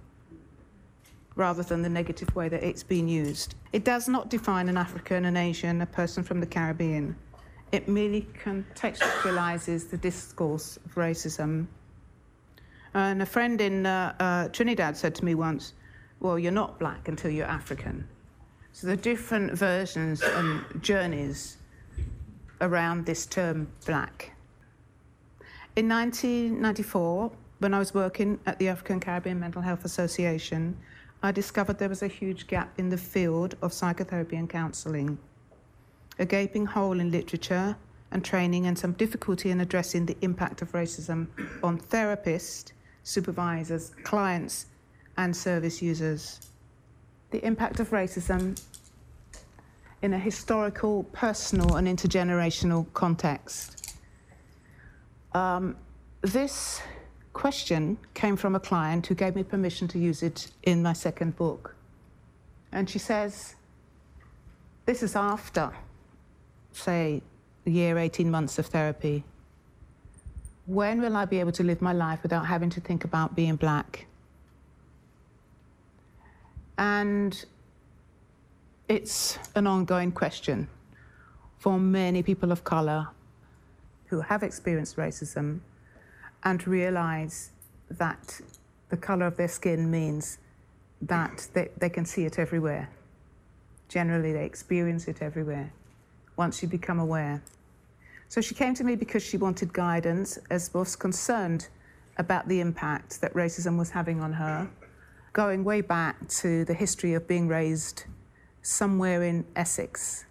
rather 1.35 1.63
than 1.63 1.81
the 1.81 1.89
negative 1.89 2.35
way 2.35 2.47
that 2.49 2.63
it's 2.63 2.83
been 2.83 3.07
used. 3.07 3.55
It 3.73 3.83
does 3.83 4.07
not 4.07 4.29
define 4.29 4.69
an 4.69 4.77
African, 4.77 5.25
an 5.25 5.35
Asian, 5.35 5.81
a 5.81 5.85
person 5.85 6.23
from 6.23 6.39
the 6.39 6.45
Caribbean. 6.45 7.15
It 7.71 7.87
merely 7.87 8.27
contextualizes 8.43 9.89
the 9.89 9.97
discourse 9.97 10.77
of 10.77 10.95
racism. 10.95 11.67
And 12.93 13.21
a 13.21 13.25
friend 13.25 13.59
in 13.59 13.85
uh, 13.85 14.15
uh, 14.19 14.47
Trinidad 14.49 14.95
said 14.95 15.15
to 15.15 15.25
me 15.25 15.35
once, 15.35 15.73
Well, 16.19 16.39
you're 16.39 16.51
not 16.51 16.79
black 16.79 17.07
until 17.07 17.31
you're 17.31 17.47
African. 17.47 18.07
So 18.71 18.87
the 18.87 18.97
different 18.97 19.53
versions 19.53 20.21
and 20.21 20.63
journeys 20.81 21.57
around 22.61 23.05
this 23.05 23.25
term 23.25 23.67
black. 23.85 24.31
In 25.75 25.89
1994, 25.89 27.31
when 27.59 27.73
I 27.73 27.79
was 27.79 27.93
working 27.93 28.39
at 28.45 28.59
the 28.59 28.67
African 28.67 28.99
Caribbean 28.99 29.39
Mental 29.39 29.61
Health 29.61 29.85
Association, 29.85 30.77
I 31.23 31.31
discovered 31.31 31.79
there 31.79 31.89
was 31.89 32.03
a 32.03 32.07
huge 32.07 32.47
gap 32.47 32.77
in 32.77 32.89
the 32.89 32.97
field 32.97 33.55
of 33.61 33.73
psychotherapy 33.73 34.35
and 34.35 34.49
counselling, 34.49 35.17
a 36.19 36.25
gaping 36.25 36.65
hole 36.65 36.99
in 36.99 37.11
literature 37.11 37.75
and 38.11 38.23
training, 38.23 38.67
and 38.67 38.77
some 38.77 38.93
difficulty 38.93 39.49
in 39.49 39.61
addressing 39.61 40.05
the 40.05 40.15
impact 40.21 40.61
of 40.61 40.71
racism 40.73 41.27
on 41.63 41.79
therapists, 41.79 42.71
supervisors, 43.03 43.91
clients, 44.03 44.67
and 45.17 45.35
service 45.35 45.81
users. 45.81 46.39
The 47.31 47.43
impact 47.43 47.79
of 47.79 47.89
racism 47.89 48.61
in 50.01 50.13
a 50.13 50.19
historical, 50.19 51.03
personal, 51.05 51.75
and 51.77 51.87
intergenerational 51.87 52.85
context. 52.93 53.95
Um, 55.33 55.75
this 56.21 56.81
question 57.35 57.97
came 58.13 58.37
from 58.37 58.55
a 58.55 58.59
client 58.59 59.05
who 59.05 59.13
gave 59.13 59.35
me 59.35 59.43
permission 59.43 59.89
to 59.89 59.99
use 59.99 60.23
it 60.23 60.47
in 60.63 60.81
my 60.81 60.93
second 60.93 61.35
book. 61.35 61.75
And 62.71 62.89
she 62.89 62.97
says, 62.97 63.55
This 64.85 65.03
is 65.03 65.17
after, 65.17 65.71
say, 66.71 67.21
a 67.67 67.69
year, 67.69 67.97
18 67.97 68.31
months 68.31 68.57
of 68.57 68.67
therapy. 68.67 69.25
When 70.65 71.01
will 71.01 71.17
I 71.17 71.25
be 71.25 71.39
able 71.41 71.51
to 71.51 71.63
live 71.63 71.81
my 71.81 71.91
life 71.91 72.23
without 72.23 72.45
having 72.45 72.69
to 72.71 72.79
think 72.79 73.03
about 73.03 73.35
being 73.35 73.57
black? 73.57 74.07
And 76.77 77.45
it's 78.87 79.37
an 79.55 79.67
ongoing 79.67 80.13
question 80.13 80.69
for 81.57 81.77
many 81.79 82.23
people 82.23 82.51
of 82.53 82.63
color 82.63 83.09
who 84.05 84.21
have 84.21 84.41
experienced 84.41 84.95
racism 84.95 85.59
and 86.45 86.65
realize 86.67 87.51
that 87.89 88.39
the 88.89 88.97
color 88.97 89.25
of 89.25 89.35
their 89.35 89.47
skin 89.47 89.91
means 89.91 90.37
that 91.01 91.47
they, 91.53 91.69
they 91.77 91.89
can 91.89 92.05
see 92.05 92.25
it 92.25 92.39
everywhere. 92.39 92.89
Generally, 93.89 94.33
they 94.33 94.45
experience 94.45 95.07
it 95.07 95.21
everywhere 95.21 95.73
once 96.37 96.61
you 96.61 96.67
become 96.67 96.99
aware. 96.99 97.41
So 98.29 98.41
she 98.41 98.55
came 98.55 98.73
to 98.75 98.83
me 98.83 98.95
because 98.95 99.23
she 99.23 99.37
wanted 99.37 99.73
guidance, 99.73 100.39
as 100.49 100.73
was 100.73 100.95
concerned 100.95 101.67
about 102.17 102.47
the 102.47 102.59
impact 102.61 103.19
that 103.21 103.33
racism 103.33 103.77
was 103.77 103.89
having 103.89 104.21
on 104.21 104.33
her, 104.33 104.69
going 105.33 105.63
way 105.63 105.81
back 105.81 106.27
to 106.29 106.63
the 106.65 106.73
history 106.73 107.13
of 107.13 107.27
being 107.27 107.47
raised 107.47 108.05
somewhere 108.61 109.23
in 109.23 109.45
Essex 109.55 110.25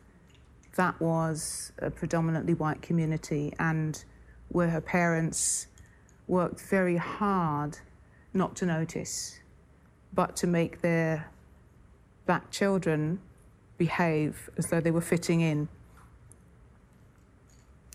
that 0.76 1.00
was 1.00 1.72
a 1.78 1.90
predominantly 1.90 2.54
white 2.54 2.82
community 2.82 3.52
and 3.58 4.04
where 4.48 4.70
her 4.70 4.80
parents 4.80 5.68
worked 6.26 6.60
very 6.60 6.96
hard 6.96 7.78
not 8.32 8.56
to 8.56 8.66
notice, 8.66 9.40
but 10.12 10.36
to 10.36 10.46
make 10.46 10.80
their 10.80 11.30
black 12.26 12.50
children 12.50 13.20
behave 13.76 14.48
as 14.56 14.68
though 14.68 14.80
they 14.80 14.90
were 14.90 15.00
fitting 15.00 15.40
in. 15.40 15.68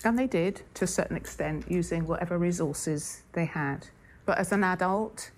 And 0.03 0.17
they 0.17 0.27
did 0.27 0.61
to 0.75 0.85
a 0.85 0.87
certain 0.87 1.17
extent, 1.17 1.65
using 1.69 2.07
whatever 2.07 2.37
resources 2.37 3.23
they 3.33 3.45
had. 3.45 3.87
But 4.25 4.37
as 4.37 4.51
an 4.51 4.63
adult, 4.63 5.31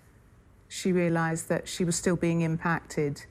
she 0.68 0.92
realized 0.92 1.48
that 1.48 1.68
she 1.68 1.84
was 1.84 1.96
still 1.96 2.16
being 2.16 2.42
impacted 2.42 3.24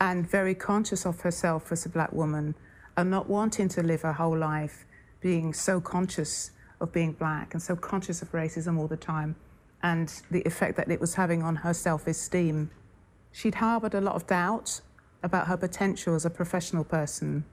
and 0.00 0.28
very 0.28 0.54
conscious 0.54 1.06
of 1.06 1.20
herself 1.20 1.70
as 1.70 1.86
a 1.86 1.88
black 1.88 2.12
woman 2.12 2.54
and 2.96 3.10
not 3.10 3.28
wanting 3.28 3.68
to 3.68 3.82
live 3.82 4.02
her 4.02 4.12
whole 4.12 4.36
life 4.36 4.84
being 5.20 5.52
so 5.52 5.80
conscious 5.80 6.50
of 6.84 6.92
being 6.92 7.12
black 7.12 7.54
and 7.54 7.62
so 7.62 7.74
conscious 7.74 8.22
of 8.22 8.30
racism 8.30 8.78
all 8.78 8.86
the 8.86 8.96
time 8.96 9.34
and 9.82 10.22
the 10.30 10.42
effect 10.42 10.76
that 10.76 10.90
it 10.90 11.00
was 11.00 11.14
having 11.14 11.42
on 11.42 11.56
her 11.56 11.74
self 11.74 12.06
esteem. 12.06 12.70
She'd 13.32 13.56
harbored 13.56 13.94
a 13.94 14.00
lot 14.00 14.14
of 14.14 14.26
doubt 14.26 14.80
about 15.22 15.48
her 15.48 15.56
potential 15.56 16.14
as 16.14 16.24
a 16.24 16.30
professional 16.30 16.84
person, 16.84 17.44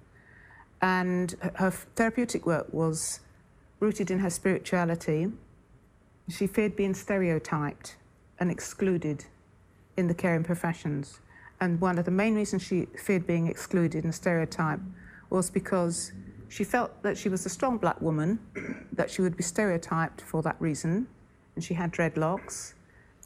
and 0.82 1.36
her 1.56 1.72
therapeutic 1.72 2.46
work 2.46 2.68
was 2.72 3.22
rooted 3.80 4.12
in 4.12 4.20
her 4.20 4.30
spirituality. 4.30 5.32
She 6.30 6.48
feared 6.48 6.76
being 6.76 6.94
stereotyped 6.94 7.96
and 8.40 8.52
excluded 8.52 9.26
in 9.98 10.08
the 10.08 10.14
caring 10.14 10.44
professions. 10.44 11.20
And 11.60 11.82
one 11.82 11.98
of 11.98 12.06
the 12.06 12.12
main 12.12 12.36
reasons 12.36 12.64
she 12.64 12.88
feared 12.98 13.28
being 13.28 13.48
excluded 13.48 14.04
and 14.04 14.14
stereotyped 14.14 14.84
was 15.30 15.50
because 15.50 16.12
she 16.52 16.66
felt 16.66 17.02
that 17.02 17.18
she 17.18 17.30
was 17.30 17.46
a 17.46 17.50
strong 17.50 17.78
black 17.78 18.02
woman, 18.02 18.38
that 18.92 19.10
she 19.10 19.22
would 19.22 19.38
be 19.38 19.44
stereotyped 19.44 20.20
for 20.20 20.42
that 20.42 20.58
reason, 20.60 21.08
and 21.56 21.64
she 21.64 21.74
had 21.74 21.94
dreadlocks, 21.94 22.74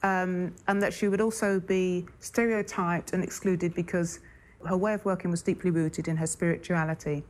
um, 0.04 0.54
and 0.68 0.80
that 0.80 0.94
she 0.94 1.08
would 1.08 1.20
also 1.20 1.60
be 1.60 2.06
stereotyped 2.20 3.14
and 3.14 3.24
excluded 3.24 3.74
because 3.74 4.20
her 4.68 4.78
way 4.78 4.94
of 4.94 5.04
working 5.06 5.32
was 5.32 5.42
deeply 5.42 5.72
rooted 5.72 6.08
in 6.08 6.16
her 6.18 6.28
spirituality. 6.28 7.24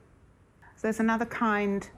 So 0.75 0.81
there's 0.81 0.99
another 0.99 1.25
kind 1.25 1.89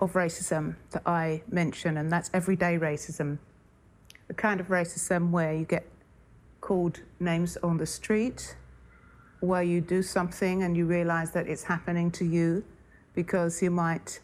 of 0.00 0.14
racism 0.14 0.76
that 0.92 1.02
I 1.04 1.42
mention, 1.50 1.98
and 1.98 2.10
that's 2.10 2.30
everyday 2.32 2.78
racism. 2.78 3.38
The 4.28 4.34
kind 4.34 4.60
of 4.60 4.68
racism 4.68 5.30
where 5.30 5.52
you 5.52 5.66
get 5.66 5.86
called 6.62 7.02
names 7.20 7.58
on 7.62 7.76
the 7.76 7.86
street, 7.86 8.56
where 9.40 9.62
you 9.62 9.82
do 9.82 10.02
something 10.02 10.62
and 10.62 10.74
you 10.74 10.86
realize 10.86 11.32
that 11.32 11.46
it's 11.46 11.64
happening 11.64 12.10
to 12.12 12.24
you 12.24 12.64
because 13.16 13.60
you 13.62 13.72
might 13.72 14.20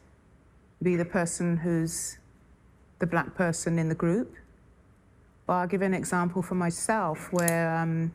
be 0.80 0.94
the 0.94 1.04
person 1.04 1.56
who's 1.56 2.18
the 3.00 3.06
black 3.06 3.34
person 3.34 3.78
in 3.80 3.88
the 3.88 3.94
group. 3.96 4.32
Well, 5.48 5.58
I'll 5.58 5.66
give 5.66 5.82
an 5.82 5.94
example 5.94 6.42
for 6.42 6.54
myself 6.54 7.32
where 7.32 7.74
um, 7.74 8.12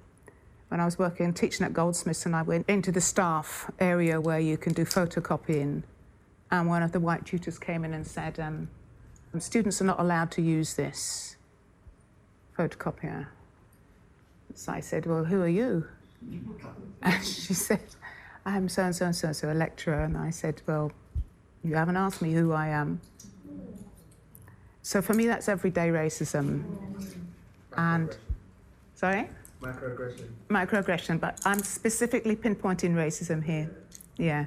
when 0.69 0.79
I 0.79 0.85
was 0.85 0.97
working 0.97 1.33
teaching 1.33 1.65
at 1.65 1.73
Goldsmiths 1.73 2.25
and 2.25 2.35
I 2.35 2.43
went 2.43 2.69
into 2.69 2.91
the 2.91 3.01
staff 3.01 3.69
area 3.79 4.21
where 4.21 4.39
you 4.39 4.55
can 4.55 4.71
do 4.71 4.85
photocopying, 4.85 5.83
and 6.51 6.67
one 6.69 6.83
of 6.83 6.93
the 6.93 6.99
white 7.01 7.25
tutors 7.25 7.59
came 7.59 7.83
in 7.83 7.93
and 7.93 8.07
said, 8.07 8.39
um, 8.39 8.69
Students 9.39 9.79
are 9.81 9.85
not 9.85 9.99
allowed 9.99 10.31
to 10.31 10.41
use 10.41 10.73
this 10.73 11.35
photocopier. 12.57 13.27
So 14.55 14.71
I 14.71 14.79
said, 14.79 15.05
Well, 15.05 15.25
who 15.25 15.41
are 15.41 15.47
you? 15.47 15.85
And 17.03 17.23
she 17.23 17.53
said, 17.53 17.81
I'm 18.47 18.69
so 18.69 18.83
and 18.83 18.95
so 18.95 19.05
and 19.05 19.15
so, 19.15 19.27
and 19.27 19.35
so 19.35 19.51
a 19.51 19.53
lecturer. 19.53 20.03
And 20.05 20.17
I 20.17 20.29
said, 20.29 20.61
Well, 20.65 20.91
you 21.63 21.75
haven't 21.75 21.97
asked 21.97 22.21
me 22.21 22.31
who 22.33 22.53
I 22.53 22.69
am. 22.69 23.01
So 24.83 25.01
for 25.01 25.13
me, 25.13 25.27
that's 25.27 25.49
everyday 25.49 25.89
racism. 25.89 26.63
And, 27.75 28.15
sorry? 28.95 29.29
Microaggression. 29.61 30.29
Microaggression, 30.49 31.19
but 31.19 31.41
I'm 31.43 31.59
specifically 31.59 32.37
pinpointing 32.37 32.93
racism 32.93 33.43
here. 33.43 33.69
Yeah. 34.15 34.45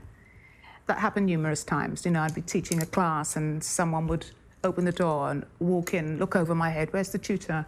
That 0.86 0.98
happened 0.98 1.26
numerous 1.26 1.62
times. 1.62 2.06
You 2.06 2.12
know, 2.12 2.22
I'd 2.22 2.34
be 2.34 2.40
teaching 2.40 2.80
a 2.80 2.86
class 2.86 3.36
and 3.36 3.62
someone 3.62 4.06
would 4.06 4.24
open 4.64 4.86
the 4.86 4.92
door 4.92 5.30
and 5.30 5.44
walk 5.58 5.92
in, 5.92 6.18
look 6.18 6.36
over 6.36 6.54
my 6.54 6.70
head, 6.70 6.90
where's 6.92 7.10
the 7.10 7.18
tutor? 7.18 7.66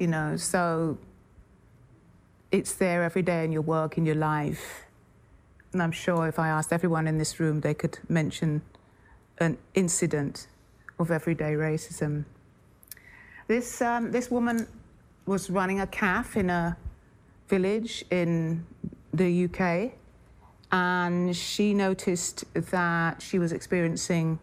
You 0.00 0.08
know, 0.08 0.36
so 0.36 0.98
it's 2.50 2.74
there 2.74 3.04
every 3.04 3.22
day 3.22 3.44
in 3.44 3.52
your 3.52 3.62
work, 3.62 3.98
in 3.98 4.04
your 4.04 4.16
life. 4.16 4.84
And 5.74 5.82
I'm 5.82 5.92
sure 5.92 6.28
if 6.28 6.38
I 6.38 6.48
asked 6.48 6.72
everyone 6.72 7.08
in 7.08 7.18
this 7.18 7.40
room, 7.40 7.60
they 7.60 7.74
could 7.74 7.98
mention 8.08 8.62
an 9.38 9.58
incident 9.74 10.46
of 11.00 11.10
everyday 11.10 11.54
racism. 11.54 12.24
This, 13.48 13.82
um, 13.82 14.12
this 14.12 14.30
woman 14.30 14.68
was 15.26 15.50
running 15.50 15.80
a 15.80 15.86
calf 15.88 16.36
in 16.36 16.48
a 16.48 16.76
village 17.48 18.04
in 18.12 18.64
the 19.12 19.46
UK, 19.46 19.92
and 20.70 21.36
she 21.36 21.74
noticed 21.74 22.44
that 22.54 23.20
she 23.20 23.40
was 23.40 23.52
experiencing 23.52 24.38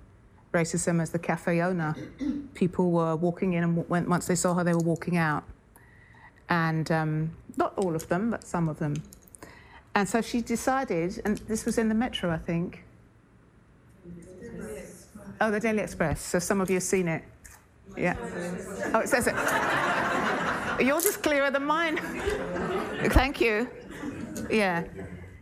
racism 0.54 1.02
as 1.02 1.12
the 1.12 1.20
cafe 1.20 1.62
owner. 1.62 1.96
People 2.54 2.92
were 2.92 3.16
walking 3.16 3.54
in, 3.54 3.64
and 3.64 3.90
went, 3.90 4.10
once 4.10 4.28
they 4.28 4.36
saw 4.36 4.54
her, 4.54 4.66
they 4.66 4.74
were 4.74 4.80
walking 4.80 5.16
out 5.16 5.46
and 6.52 6.92
um, 6.92 7.32
not 7.56 7.74
all 7.78 7.96
of 7.96 8.10
them, 8.10 8.30
but 8.30 8.44
some 8.44 8.68
of 8.68 8.78
them. 8.78 9.02
And 9.94 10.08
so 10.08 10.22
she 10.22 10.42
decided, 10.42 11.22
and 11.26 11.38
this 11.40 11.66
was 11.66 11.78
in 11.78 11.90
the 11.90 11.96
Metro, 11.96 12.30
I 12.32 12.38
think. 12.38 12.84
Oh, 15.42 15.52
the 15.52 15.60
Daily 15.60 15.80
Express. 15.80 16.22
So 16.22 16.40
some 16.40 16.62
of 16.62 16.70
you 16.70 16.76
have 16.76 16.84
seen 16.84 17.08
it. 17.08 17.24
Yeah. 17.98 18.16
Oh, 18.94 19.00
it 19.00 19.10
says 19.10 19.28
it. 19.28 19.36
Yours 20.86 21.06
is 21.06 21.18
clearer 21.18 21.52
than 21.52 21.66
mine. 21.66 21.98
Thank 23.10 23.42
you. 23.42 23.68
Yeah. 24.50 24.84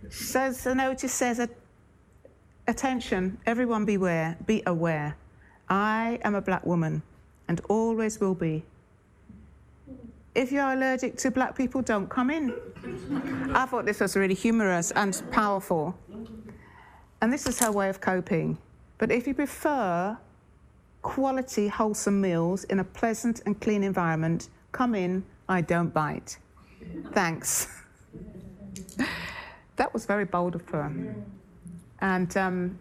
So 0.10 0.52
the 0.52 0.74
notice 0.74 1.14
says, 1.14 1.48
attention, 2.68 3.38
everyone 3.46 3.86
beware, 3.86 4.38
be 4.46 4.64
aware. 4.66 5.16
I 5.70 6.20
am 6.24 6.34
a 6.34 6.42
black 6.42 6.66
woman 6.66 7.04
and 7.48 7.62
always 7.70 8.20
will 8.20 8.34
be 8.34 8.64
if 10.40 10.54
you're 10.54 10.72
allergic 10.72 11.18
to 11.18 11.30
black 11.32 11.54
people, 11.54 11.82
don't 11.82 12.08
come 12.08 12.30
in. 12.30 12.54
I 13.54 13.66
thought 13.66 13.86
this 13.86 14.00
was 14.00 14.16
really 14.16 14.34
humorous 14.34 14.92
and 14.92 15.22
powerful. 15.32 15.94
And 17.22 17.34
this 17.34 17.46
is 17.46 17.60
her 17.60 17.74
way 17.74 17.90
of 17.90 18.00
coping. 18.00 18.58
But 19.00 19.12
if 19.12 19.28
you 19.28 19.34
prefer 19.34 20.18
quality, 21.02 21.68
wholesome 21.68 22.22
meals 22.22 22.64
in 22.66 22.80
a 22.80 22.86
pleasant 22.86 23.42
and 23.46 23.60
clean 23.60 23.84
environment, 23.84 24.48
come 24.72 24.96
in, 24.96 25.26
I 25.50 25.60
don't 25.60 25.94
bite. 25.94 26.38
Thanks. 27.12 27.68
that 29.76 29.94
was 29.94 30.06
very 30.06 30.26
bold 30.26 30.56
of 30.56 30.68
her. 30.70 30.90
And, 32.00 32.38
um, 32.38 32.80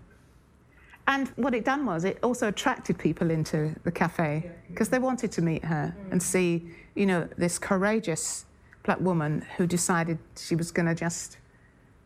and 1.08 1.28
what 1.36 1.54
it 1.54 1.64
done 1.64 1.84
was 1.84 2.04
it 2.04 2.18
also 2.22 2.48
attracted 2.48 2.98
people 2.98 3.30
into 3.30 3.74
the 3.82 3.90
cafe 3.90 4.50
because 4.68 4.88
they 4.88 5.00
wanted 5.00 5.32
to 5.32 5.42
meet 5.42 5.64
her 5.64 5.92
mm. 5.96 6.12
and 6.12 6.22
see 6.22 6.70
you 6.98 7.06
know, 7.06 7.28
this 7.36 7.60
courageous 7.60 8.44
black 8.82 9.00
woman 9.00 9.46
who 9.56 9.68
decided 9.68 10.18
she 10.36 10.56
was 10.56 10.72
going 10.72 10.86
to 10.86 10.94
just 10.96 11.38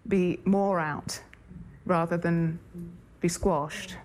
be 0.07 0.39
more 0.45 0.79
out 0.79 1.19
rather 1.87 2.19
than 2.19 2.59
be 3.21 3.29
squashed 3.29 3.97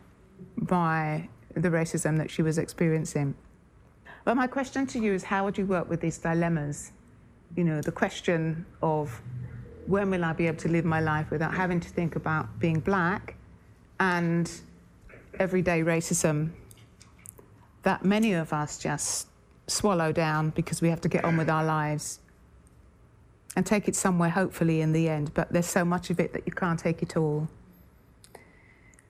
by 0.57 1.27
the 1.55 1.69
racism 1.69 2.17
that 2.17 2.31
she 2.31 2.41
was 2.41 2.57
experiencing. 2.57 3.35
But 4.23 4.35
my 4.37 4.47
question 4.47 4.87
to 4.87 4.99
you 4.99 5.13
is 5.13 5.23
how 5.23 5.43
would 5.43 5.57
you 5.57 5.65
work 5.65 5.89
with 5.89 5.99
these 5.99 6.17
dilemmas? 6.17 6.93
You 7.57 7.65
know, 7.65 7.81
the 7.81 7.91
question 7.91 8.65
of 8.81 9.21
when 9.87 10.09
will 10.09 10.23
I 10.23 10.31
be 10.31 10.47
able 10.47 10.59
to 10.59 10.69
live 10.69 10.85
my 10.85 11.01
life 11.01 11.31
without 11.31 11.53
having 11.53 11.81
to 11.81 11.89
think 11.89 12.15
about 12.15 12.59
being 12.59 12.79
black 12.79 13.35
and 13.99 14.49
everyday 15.39 15.81
racism 15.81 16.51
that 17.83 18.03
many 18.03 18.33
of 18.33 18.53
us 18.53 18.77
just 18.77 19.27
swallow 19.67 20.11
down 20.11 20.49
because 20.51 20.81
we 20.81 20.89
have 20.89 21.01
to 21.01 21.09
get 21.09 21.23
on 21.23 21.37
with 21.37 21.49
our 21.49 21.63
lives 21.63 22.19
and 23.55 23.65
take 23.65 23.87
it 23.87 23.95
somewhere, 23.95 24.29
hopefully, 24.29 24.81
in 24.81 24.93
the 24.93 25.09
end. 25.09 25.33
But 25.33 25.51
there's 25.51 25.67
so 25.67 25.83
much 25.83 26.09
of 26.09 26.19
it 26.19 26.33
that 26.33 26.43
you 26.45 26.53
can't 26.53 26.79
take 26.79 27.01
it 27.01 27.17
all. 27.17 27.47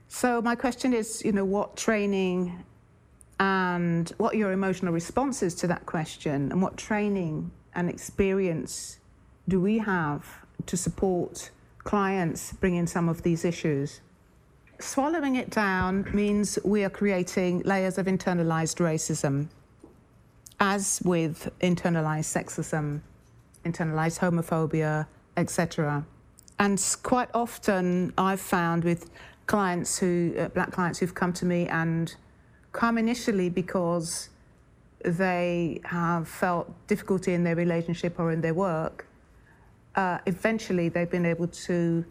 So, 0.07 0.41
my 0.41 0.55
question 0.55 0.93
is 0.93 1.23
you 1.25 1.31
know, 1.31 1.45
what 1.45 1.75
training 1.75 2.63
and 3.39 4.09
what 4.17 4.35
your 4.35 4.51
emotional 4.51 4.93
responses 4.93 5.53
to 5.55 5.67
that 5.67 5.85
question, 5.85 6.51
and 6.51 6.61
what 6.61 6.77
training 6.77 7.51
and 7.75 7.89
experience 7.89 8.99
do 9.47 9.59
we 9.59 9.77
have 9.77 10.25
to 10.65 10.77
support 10.77 11.51
clients 11.79 12.53
bringing 12.53 12.87
some 12.87 13.09
of 13.09 13.21
these 13.23 13.45
issues? 13.45 14.01
Swallowing 14.79 15.35
it 15.35 15.49
down 15.49 16.07
means 16.13 16.59
we 16.63 16.83
are 16.83 16.89
creating 16.89 17.61
layers 17.61 17.97
of 17.97 18.05
internalized 18.05 18.77
racism, 18.77 19.47
as 20.59 21.01
with 21.03 21.51
internalized 21.61 22.31
sexism, 22.35 23.01
internalized 23.65 24.19
homophobia, 24.19 25.07
etc. 25.35 26.05
And 26.59 26.83
quite 27.03 27.29
often, 27.33 28.13
I've 28.17 28.41
found 28.41 28.83
with 28.83 29.09
clients 29.45 29.97
who, 29.97 30.33
uh, 30.37 30.49
black 30.49 30.71
clients 30.71 30.99
who've 30.99 31.15
come 31.15 31.33
to 31.33 31.45
me 31.45 31.67
and 31.67 32.15
come 32.71 32.97
initially 32.97 33.49
because 33.49 34.29
they 35.03 35.79
have 35.85 36.27
felt 36.27 36.71
difficulty 36.87 37.33
in 37.33 37.43
their 37.43 37.55
relationship 37.55 38.19
or 38.19 38.31
in 38.31 38.41
their 38.41 38.53
work, 38.53 39.07
uh, 39.95 40.17
eventually 40.25 40.89
they've 40.89 41.09
been 41.09 41.25
able 41.25 41.47
to 41.47 42.05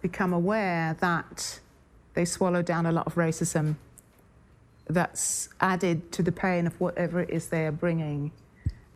become 0.00 0.32
aware 0.32 0.96
that 1.00 1.60
they 2.14 2.24
swallow 2.24 2.62
down 2.62 2.86
a 2.86 2.92
lot 2.92 3.06
of 3.06 3.14
racism 3.14 3.76
that's 4.88 5.48
added 5.60 6.10
to 6.12 6.22
the 6.22 6.32
pain 6.32 6.66
of 6.66 6.78
whatever 6.80 7.20
it 7.20 7.30
is 7.30 7.48
they 7.48 7.66
are 7.66 7.72
bringing. 7.72 8.32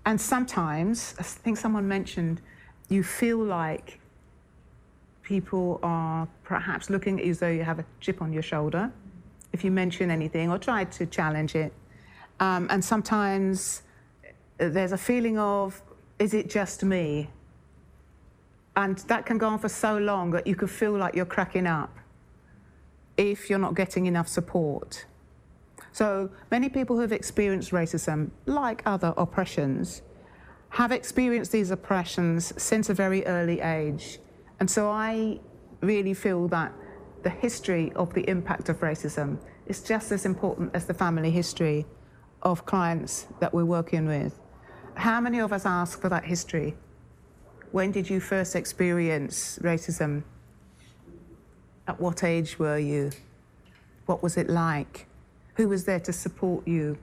And 0.06 0.20
sometimes, 0.20 1.14
I 1.18 1.22
think 1.22 1.56
someone 1.56 1.86
mentioned, 1.88 2.40
you 2.88 3.02
feel 3.02 3.38
like 3.38 4.00
people 5.22 5.80
are 5.82 6.28
perhaps 6.42 6.90
looking 6.90 7.18
at 7.18 7.24
you 7.24 7.30
as 7.30 7.38
though 7.38 7.48
you 7.48 7.64
have 7.64 7.78
a 7.78 7.84
chip 8.00 8.20
on 8.20 8.32
your 8.32 8.42
shoulder 8.42 8.92
if 9.52 9.64
you 9.64 9.70
mention 9.70 10.10
anything 10.10 10.50
or 10.50 10.58
try 10.58 10.84
to 10.84 11.06
challenge 11.06 11.54
it. 11.54 11.72
Um, 12.40 12.66
and 12.70 12.84
sometimes 12.84 13.82
there's 14.58 14.92
a 14.92 14.98
feeling 14.98 15.38
of, 15.38 15.80
is 16.18 16.34
it 16.34 16.50
just 16.50 16.84
me? 16.84 17.30
And 18.76 18.98
that 18.98 19.24
can 19.24 19.38
go 19.38 19.48
on 19.48 19.60
for 19.60 19.68
so 19.68 19.96
long 19.96 20.32
that 20.32 20.46
you 20.46 20.56
can 20.56 20.66
feel 20.66 20.92
like 20.92 21.14
you're 21.14 21.24
cracking 21.24 21.66
up 21.68 21.96
if 23.16 23.48
you're 23.48 23.58
not 23.58 23.74
getting 23.74 24.06
enough 24.06 24.28
support. 24.28 25.06
So 25.92 26.30
many 26.50 26.68
people 26.68 26.96
who 26.96 27.02
have 27.02 27.12
experienced 27.12 27.70
racism, 27.70 28.30
like 28.46 28.82
other 28.84 29.14
oppressions, 29.16 30.02
have 30.70 30.90
experienced 30.90 31.52
these 31.52 31.70
oppressions 31.70 32.52
since 32.60 32.88
a 32.88 32.94
very 32.94 33.24
early 33.26 33.60
age. 33.60 34.18
And 34.58 34.68
so 34.68 34.90
I 34.90 35.38
really 35.80 36.14
feel 36.14 36.48
that 36.48 36.72
the 37.22 37.30
history 37.30 37.92
of 37.94 38.12
the 38.14 38.28
impact 38.28 38.68
of 38.68 38.80
racism 38.80 39.38
is 39.66 39.82
just 39.82 40.10
as 40.10 40.26
important 40.26 40.74
as 40.74 40.86
the 40.86 40.94
family 40.94 41.30
history 41.30 41.86
of 42.42 42.66
clients 42.66 43.26
that 43.40 43.54
we're 43.54 43.64
working 43.64 44.06
with. 44.06 44.38
How 44.96 45.20
many 45.20 45.38
of 45.40 45.52
us 45.52 45.64
ask 45.64 46.00
for 46.00 46.08
that 46.08 46.24
history? 46.24 46.76
When 47.72 47.90
did 47.90 48.10
you 48.10 48.20
first 48.20 48.54
experience 48.54 49.58
racism? 49.62 50.24
At 51.86 52.00
what 52.00 52.24
age 52.24 52.58
were 52.58 52.78
you? 52.78 53.10
What 54.06 54.22
was 54.22 54.36
it 54.36 54.48
like? 54.48 55.06
Who 55.56 55.68
was 55.68 55.84
there 55.84 56.00
to 56.00 56.12
support 56.12 56.66
you? 56.66 56.98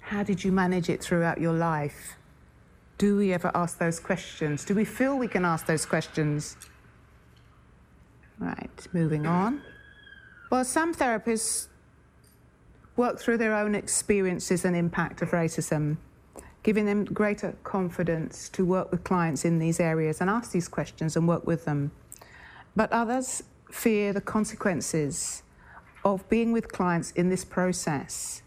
How 0.00 0.22
did 0.22 0.44
you 0.44 0.52
manage 0.52 0.88
it 0.88 1.02
throughout 1.02 1.40
your 1.40 1.52
life? 1.52 2.16
Do 2.96 3.16
we 3.16 3.32
ever 3.32 3.50
ask 3.54 3.78
those 3.78 4.00
questions? 4.00 4.64
Do 4.64 4.74
we 4.74 4.84
feel 4.84 5.18
we 5.18 5.28
can 5.28 5.44
ask 5.44 5.66
those 5.66 5.84
questions? 5.86 6.56
Right, 8.38 8.86
moving 8.92 9.26
on. 9.26 9.62
Well, 10.50 10.64
some 10.64 10.94
therapists 10.94 11.66
work 12.96 13.20
through 13.20 13.38
their 13.38 13.54
own 13.54 13.74
experiences 13.74 14.64
and 14.64 14.74
impact 14.74 15.22
of 15.22 15.30
racism, 15.30 15.98
giving 16.62 16.86
them 16.86 17.04
greater 17.04 17.54
confidence 17.62 18.48
to 18.50 18.64
work 18.64 18.90
with 18.90 19.04
clients 19.04 19.44
in 19.44 19.58
these 19.58 19.78
areas 19.78 20.20
and 20.20 20.30
ask 20.30 20.52
these 20.52 20.68
questions 20.68 21.16
and 21.16 21.28
work 21.28 21.46
with 21.46 21.64
them. 21.64 21.90
But 22.76 22.92
others 22.92 23.42
fear 23.70 24.12
the 24.12 24.20
consequences 24.20 25.42
of 26.04 26.28
being 26.28 26.52
with 26.52 26.72
clients 26.72 27.10
in 27.12 27.28
this 27.28 27.44
process 27.44 28.42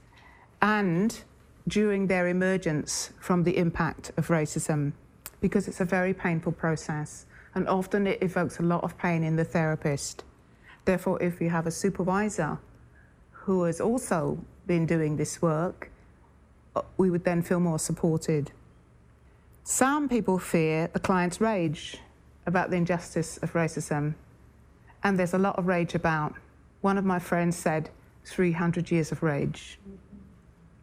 and 0.62 1.22
during 1.68 2.07
their 2.07 2.27
emergence 2.27 3.12
from 3.20 3.44
the 3.44 3.57
impact 3.57 4.12
of 4.18 4.29
racism 4.29 4.94
because 5.42 5.68
it's 5.68 5.81
a 5.81 5.86
very 5.86 6.14
painful 6.14 6.51
process 6.51 7.25
and 7.53 7.68
often 7.68 8.07
it 8.07 8.22
evokes 8.24 8.60
a 8.60 8.64
lot 8.64 8.84
of 8.84 8.98
pain 8.98 9.24
in 9.24 9.36
the 9.36 9.44
therapist. 9.44 10.24
Therefore, 10.86 11.22
if 11.22 11.42
you 11.42 11.50
have 11.50 11.68
a 11.68 11.72
supervisor 11.72 12.57
who 13.31 13.64
has 13.64 13.81
also 13.81 14.40
been 14.68 14.86
doing 14.86 15.18
this 15.18 15.42
work, 15.42 15.92
we 16.98 17.10
would 17.10 17.25
then 17.25 17.42
feel 17.42 17.60
more 17.60 17.79
supported. 17.79 18.51
Some 19.64 20.07
people 20.07 20.40
fear 20.40 20.88
the 20.88 21.00
client's 21.00 21.42
rage 21.42 22.00
about 22.46 22.70
the 22.70 22.75
injustice 22.75 23.38
of 23.38 23.54
racism, 23.54 24.16
and 25.04 25.18
there's 25.18 25.34
a 25.34 25.40
lot 25.40 25.58
of 25.58 25.68
rage 25.68 25.96
about. 25.96 26.36
One 26.82 26.98
of 26.98 27.06
my 27.06 27.20
friends 27.20 27.58
said, 27.58 27.90
300 28.25 28.92
years 28.92 29.12
of 29.12 29.24
rage 29.24 29.80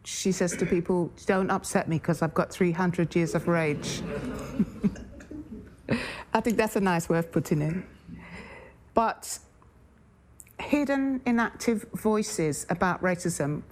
she 0.09 0.31
says 0.31 0.55
to 0.57 0.65
people, 0.65 1.11
Don't 1.25 1.51
upset 1.51 1.87
me 1.87 1.97
because 1.97 2.21
I've 2.21 2.33
got 2.33 2.51
300 2.51 3.15
years 3.15 3.35
of 3.35 3.47
rage. 3.47 4.01
I 6.33 6.41
think 6.41 6.57
that's 6.57 6.75
a 6.75 6.81
nice 6.81 7.07
way 7.09 7.19
of 7.19 7.31
putting 7.31 7.61
it. 7.61 7.75
But 8.93 9.39
hidden, 10.59 11.21
inactive 11.25 11.85
voices 11.93 12.65
about 12.69 13.01
racism 13.01 13.63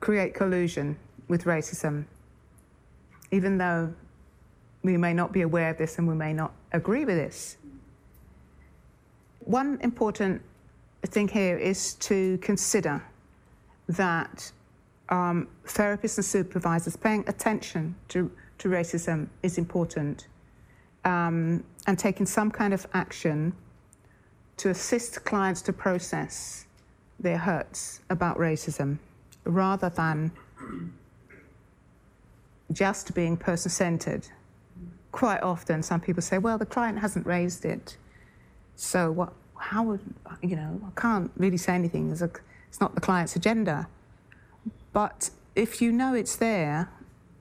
create 0.00 0.34
collusion 0.34 0.96
with 1.28 1.44
racism, 1.44 2.04
even 3.30 3.58
though 3.58 3.92
we 4.82 4.96
may 4.96 5.12
not 5.12 5.32
be 5.32 5.42
aware 5.42 5.70
of 5.70 5.78
this 5.78 5.98
and 5.98 6.08
we 6.08 6.14
may 6.14 6.32
not 6.32 6.52
agree 6.72 7.04
with 7.04 7.16
this. 7.16 7.56
One 9.40 9.78
important 9.82 10.42
thing 11.02 11.28
here 11.28 11.56
is 11.56 11.94
to 11.94 12.38
consider 12.38 13.02
that 13.88 14.52
um, 15.08 15.48
therapists 15.66 16.18
and 16.18 16.24
supervisors 16.24 16.96
paying 16.96 17.24
attention 17.26 17.94
to, 18.08 18.30
to 18.58 18.68
racism 18.68 19.28
is 19.42 19.58
important 19.58 20.28
um, 21.04 21.64
and 21.86 21.98
taking 21.98 22.26
some 22.26 22.50
kind 22.50 22.72
of 22.72 22.86
action 22.92 23.52
to 24.58 24.70
assist 24.70 25.24
clients 25.24 25.62
to 25.62 25.72
process 25.72 26.66
their 27.18 27.38
hurts 27.38 28.00
about 28.10 28.38
racism 28.38 28.98
rather 29.44 29.88
than 29.88 30.30
just 32.72 33.14
being 33.14 33.36
person 33.36 33.70
centered. 33.70 34.28
Quite 35.12 35.42
often, 35.42 35.82
some 35.82 36.00
people 36.00 36.22
say, 36.22 36.38
well, 36.38 36.58
the 36.58 36.66
client 36.66 36.98
hasn't 36.98 37.26
raised 37.26 37.64
it. 37.64 37.96
So, 38.76 39.10
what, 39.10 39.32
how 39.56 39.82
would, 39.84 40.00
you 40.42 40.56
know, 40.56 40.80
I 40.86 41.00
can't 41.00 41.30
really 41.36 41.56
say 41.56 41.74
anything. 41.74 42.10
A, 42.20 42.30
it's 42.68 42.80
not 42.80 42.94
the 42.94 43.00
client's 43.00 43.36
agenda. 43.36 43.88
But 44.92 45.30
if 45.54 45.82
you 45.82 45.92
know 45.92 46.14
it's 46.14 46.36
there, 46.36 46.90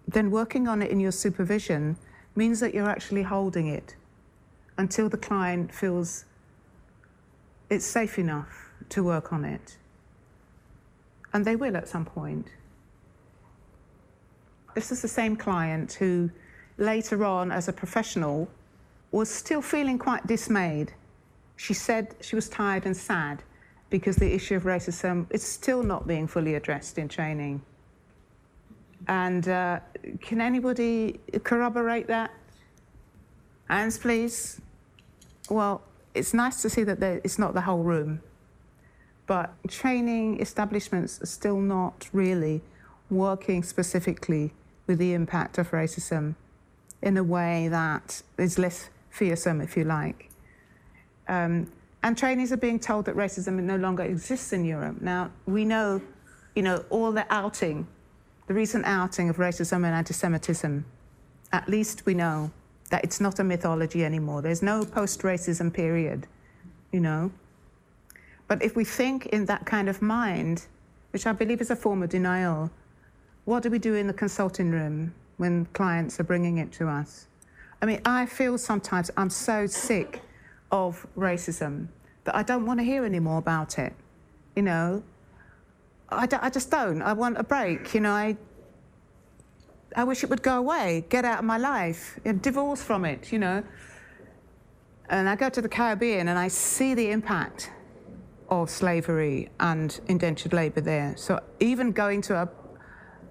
then 0.08 0.32
working 0.32 0.68
on 0.68 0.82
it 0.82 0.90
in 0.92 1.00
your 1.00 1.12
supervision 1.12 1.98
means 2.36 2.60
that 2.60 2.74
you're 2.74 2.90
actually 2.90 3.24
holding 3.24 3.68
it 3.68 3.96
until 4.78 5.10
the 5.10 5.18
client 5.18 5.74
feels 5.74 6.26
it's 7.70 7.86
safe 7.86 8.18
enough 8.18 8.72
to 8.90 9.04
work 9.04 9.32
on 9.32 9.46
it. 9.46 9.78
And 11.34 11.46
they 11.46 11.56
will 11.56 11.78
at 11.78 11.88
some 11.88 12.06
point. 12.06 12.48
This 14.74 14.92
is 14.92 15.02
the 15.02 15.08
same 15.08 15.36
client 15.36 15.94
who 15.94 16.32
later 16.80 17.26
on, 17.26 17.52
as 17.52 17.68
a 17.68 17.74
professional, 17.74 18.50
was 19.12 19.30
still 19.30 19.62
feeling 19.62 19.98
quite 19.98 20.26
dismayed. 20.26 20.94
She 21.56 21.74
said 21.74 22.16
she 22.22 22.36
was 22.36 22.48
tired 22.48 22.86
and 22.86 22.96
sad 22.96 23.44
because 23.90 24.16
the 24.16 24.34
issue 24.34 24.56
of 24.56 24.64
racism 24.64 25.26
is 25.32 25.44
still 25.44 25.84
not 25.84 26.08
being 26.08 26.28
fully 26.28 26.56
addressed 26.56 26.98
in 26.98 27.10
training. 27.10 27.62
And 29.08 29.48
uh, 29.48 29.80
can 30.22 30.42
anybody 30.42 31.20
corroborate 31.44 32.08
that? 32.08 32.32
Hands, 33.70 33.98
please. 33.98 34.62
Well, 35.50 35.82
it's 36.14 36.34
nice 36.34 36.62
to 36.62 36.70
see 36.70 36.84
that 36.84 37.02
it's 37.02 37.40
not 37.40 37.54
the 37.54 37.62
whole 37.62 37.84
room, 37.84 38.22
but 39.26 39.54
training 39.68 40.40
establishments 40.40 41.22
are 41.22 41.26
still 41.26 41.60
not 41.60 42.10
really 42.14 42.62
working 43.10 43.64
specifically 43.64 44.54
with 44.86 45.00
the 45.00 45.14
impact 45.14 45.58
of 45.58 45.72
racism 45.72 46.36
in 47.02 47.18
a 47.18 47.24
way 47.24 47.68
that 47.70 48.22
is 48.38 48.60
less 48.60 48.90
fearsome, 49.10 49.62
if 49.62 49.78
you 49.78 49.84
like. 49.84 50.30
Um, 51.28 51.72
and 52.04 52.18
trainees 52.18 52.52
are 52.52 52.58
being 52.58 52.80
told 52.80 53.06
that 53.06 53.16
racism 53.16 53.62
no 53.62 53.76
longer 53.76 54.04
exists 54.04 54.54
in 54.54 54.66
Europe. 54.66 55.02
Now, 55.02 55.32
we 55.46 55.66
know, 55.66 56.02
you 56.56 56.64
know, 56.64 56.84
all 56.90 57.12
the 57.12 57.26
outing, 57.30 57.88
the 58.48 58.54
recent 58.54 58.86
outing 58.86 59.30
of 59.30 59.38
racism 59.38 59.78
and 59.86 59.94
anti-Semitism, 59.94 60.86
at 61.52 61.68
least 61.68 62.06
we 62.06 62.14
know 62.14 62.52
that 62.90 63.04
it's 63.04 63.22
not 63.22 63.40
a 63.40 63.44
mythology 63.44 64.04
anymore. 64.04 64.42
There's 64.42 64.64
no 64.64 64.84
post-racism 64.86 65.74
period, 65.74 66.26
you 66.92 67.00
know. 67.00 67.32
But 68.48 68.64
if 68.64 68.76
we 68.76 68.84
think 68.84 69.28
in 69.28 69.46
that 69.46 69.66
kind 69.66 69.90
of 69.90 70.02
mind, 70.02 70.66
which 71.12 71.28
I 71.28 71.34
believe 71.34 71.62
is 71.62 71.70
a 71.70 71.76
form 71.76 72.02
of 72.02 72.10
denial, 72.10 72.72
what 73.46 73.64
do 73.64 73.70
we 73.70 73.80
do 73.80 73.94
in 73.94 74.08
the 74.08 74.14
consulting 74.14 74.72
room 74.72 75.14
when 75.40 75.66
clients 75.74 76.20
are 76.20 76.24
bringing 76.24 76.58
it 76.58 76.72
to 76.74 76.88
us? 76.88 77.28
I 77.82 77.86
mean, 77.86 78.02
I 78.06 78.26
feel 78.26 78.58
sometimes 78.58 79.10
I'm 79.16 79.30
so 79.30 79.66
sick 79.66 80.22
of 80.72 81.08
racism 81.18 81.88
that 82.26 82.36
I 82.36 82.44
don't 82.44 82.66
want 82.66 82.80
to 82.80 82.84
hear 82.84 83.06
any 83.06 83.20
more 83.20 83.40
about 83.40 83.80
it. 83.80 83.94
You 84.56 84.64
know, 84.64 85.02
I, 86.10 86.26
d- 86.26 86.38
I 86.42 86.50
just 86.50 86.70
don't. 86.70 87.02
I 87.02 87.14
want 87.14 87.38
a 87.38 87.44
break. 87.44 87.94
You 87.94 88.02
know, 88.02 88.12
I, 88.12 88.36
I 89.96 90.04
wish 90.04 90.24
it 90.24 90.30
would 90.30 90.44
go 90.44 90.58
away, 90.58 91.06
get 91.10 91.24
out 91.24 91.40
of 91.40 91.46
my 91.46 91.58
life, 91.58 92.20
divorce 92.42 92.84
from 92.84 93.06
it, 93.06 93.32
you 93.32 93.40
know. 93.40 93.64
And 95.10 95.30
I 95.30 95.36
go 95.36 95.50
to 95.50 95.62
the 95.62 95.70
Caribbean 95.70 96.28
and 96.28 96.38
I 96.38 96.50
see 96.50 96.94
the 96.94 97.10
impact 97.10 97.72
of 98.50 98.70
slavery 98.70 99.50
and 99.60 100.00
indentured 100.08 100.54
labour 100.54 100.82
there. 100.82 101.16
So 101.18 101.42
even 101.60 101.92
going 101.92 102.22
to 102.24 102.36
a, 102.36 102.50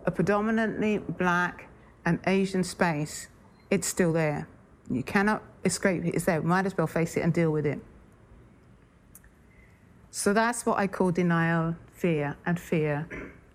a 0.07 0.11
predominantly 0.11 0.99
black 0.99 1.68
and 2.09 2.19
Asian 2.27 2.65
space, 2.65 3.29
it's 3.71 3.87
still 3.87 4.15
there. 4.15 4.49
You 4.91 5.03
cannot 5.03 5.43
escape 5.63 6.07
it. 6.07 6.15
It's 6.15 6.25
there. 6.25 6.41
Might 6.41 6.65
as 6.65 6.75
well 6.77 6.87
face 6.87 7.19
it 7.19 7.21
and 7.21 7.35
deal 7.35 7.51
with 7.51 7.67
it. 7.67 7.81
So 10.11 10.33
that's 10.33 10.65
what 10.65 10.79
I 10.79 10.87
call 10.87 11.11
denial, 11.11 11.77
fear, 11.93 12.39
and 12.47 12.59
fear. 12.59 13.07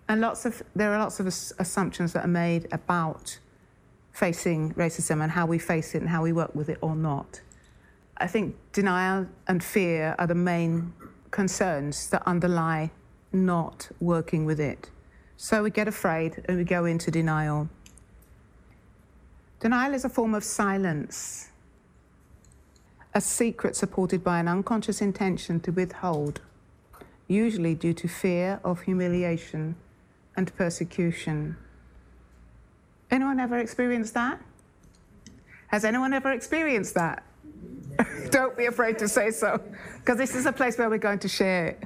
And 0.08 0.20
lots 0.20 0.46
of 0.46 0.62
there 0.76 0.92
are 0.94 0.98
lots 1.00 1.18
of 1.18 1.26
assumptions 1.26 2.12
that 2.12 2.24
are 2.24 2.36
made 2.46 2.68
about 2.70 3.40
facing 4.12 4.72
racism 4.74 5.20
and 5.20 5.32
how 5.32 5.46
we 5.46 5.58
face 5.58 5.96
it 5.96 6.00
and 6.02 6.08
how 6.08 6.22
we 6.22 6.32
work 6.32 6.54
with 6.54 6.68
it 6.68 6.78
or 6.80 6.94
not. 6.94 7.40
I 8.18 8.28
think 8.28 8.54
denial 8.72 9.26
and 9.48 9.64
fear 9.64 10.14
are 10.20 10.28
the 10.28 10.36
main 10.36 10.92
concerns 11.32 12.08
that 12.10 12.22
underlie 12.24 12.92
not 13.32 13.90
working 14.00 14.44
with 14.44 14.60
it. 14.60 14.90
So 15.36 15.64
we 15.64 15.70
get 15.70 15.88
afraid 15.88 16.44
and 16.44 16.56
we 16.56 16.62
go 16.62 16.84
into 16.84 17.10
denial. 17.10 17.68
Denial 19.64 19.94
is 19.94 20.04
a 20.04 20.10
form 20.10 20.34
of 20.34 20.44
silence, 20.44 21.48
a 23.14 23.20
secret 23.22 23.74
supported 23.74 24.22
by 24.22 24.38
an 24.38 24.46
unconscious 24.46 25.00
intention 25.00 25.58
to 25.60 25.72
withhold, 25.72 26.42
usually 27.28 27.74
due 27.74 27.94
to 27.94 28.06
fear 28.06 28.60
of 28.62 28.82
humiliation 28.82 29.74
and 30.36 30.54
persecution. 30.54 31.56
Anyone 33.10 33.40
ever 33.40 33.56
experienced 33.56 34.12
that? 34.12 34.38
Has 35.68 35.86
anyone 35.86 36.12
ever 36.12 36.32
experienced 36.32 36.92
that? 36.96 37.22
Don't 38.30 38.58
be 38.58 38.66
afraid 38.66 38.98
to 38.98 39.08
say 39.08 39.30
so, 39.30 39.58
because 39.96 40.18
this 40.18 40.34
is 40.34 40.44
a 40.44 40.52
place 40.52 40.76
where 40.76 40.90
we're 40.90 40.98
going 40.98 41.20
to 41.20 41.28
share, 41.28 41.78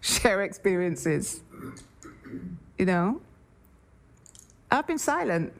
share 0.00 0.42
experiences. 0.42 1.40
You 2.78 2.86
know, 2.86 3.20
I've 4.70 4.86
been 4.86 4.98
silent. 4.98 5.52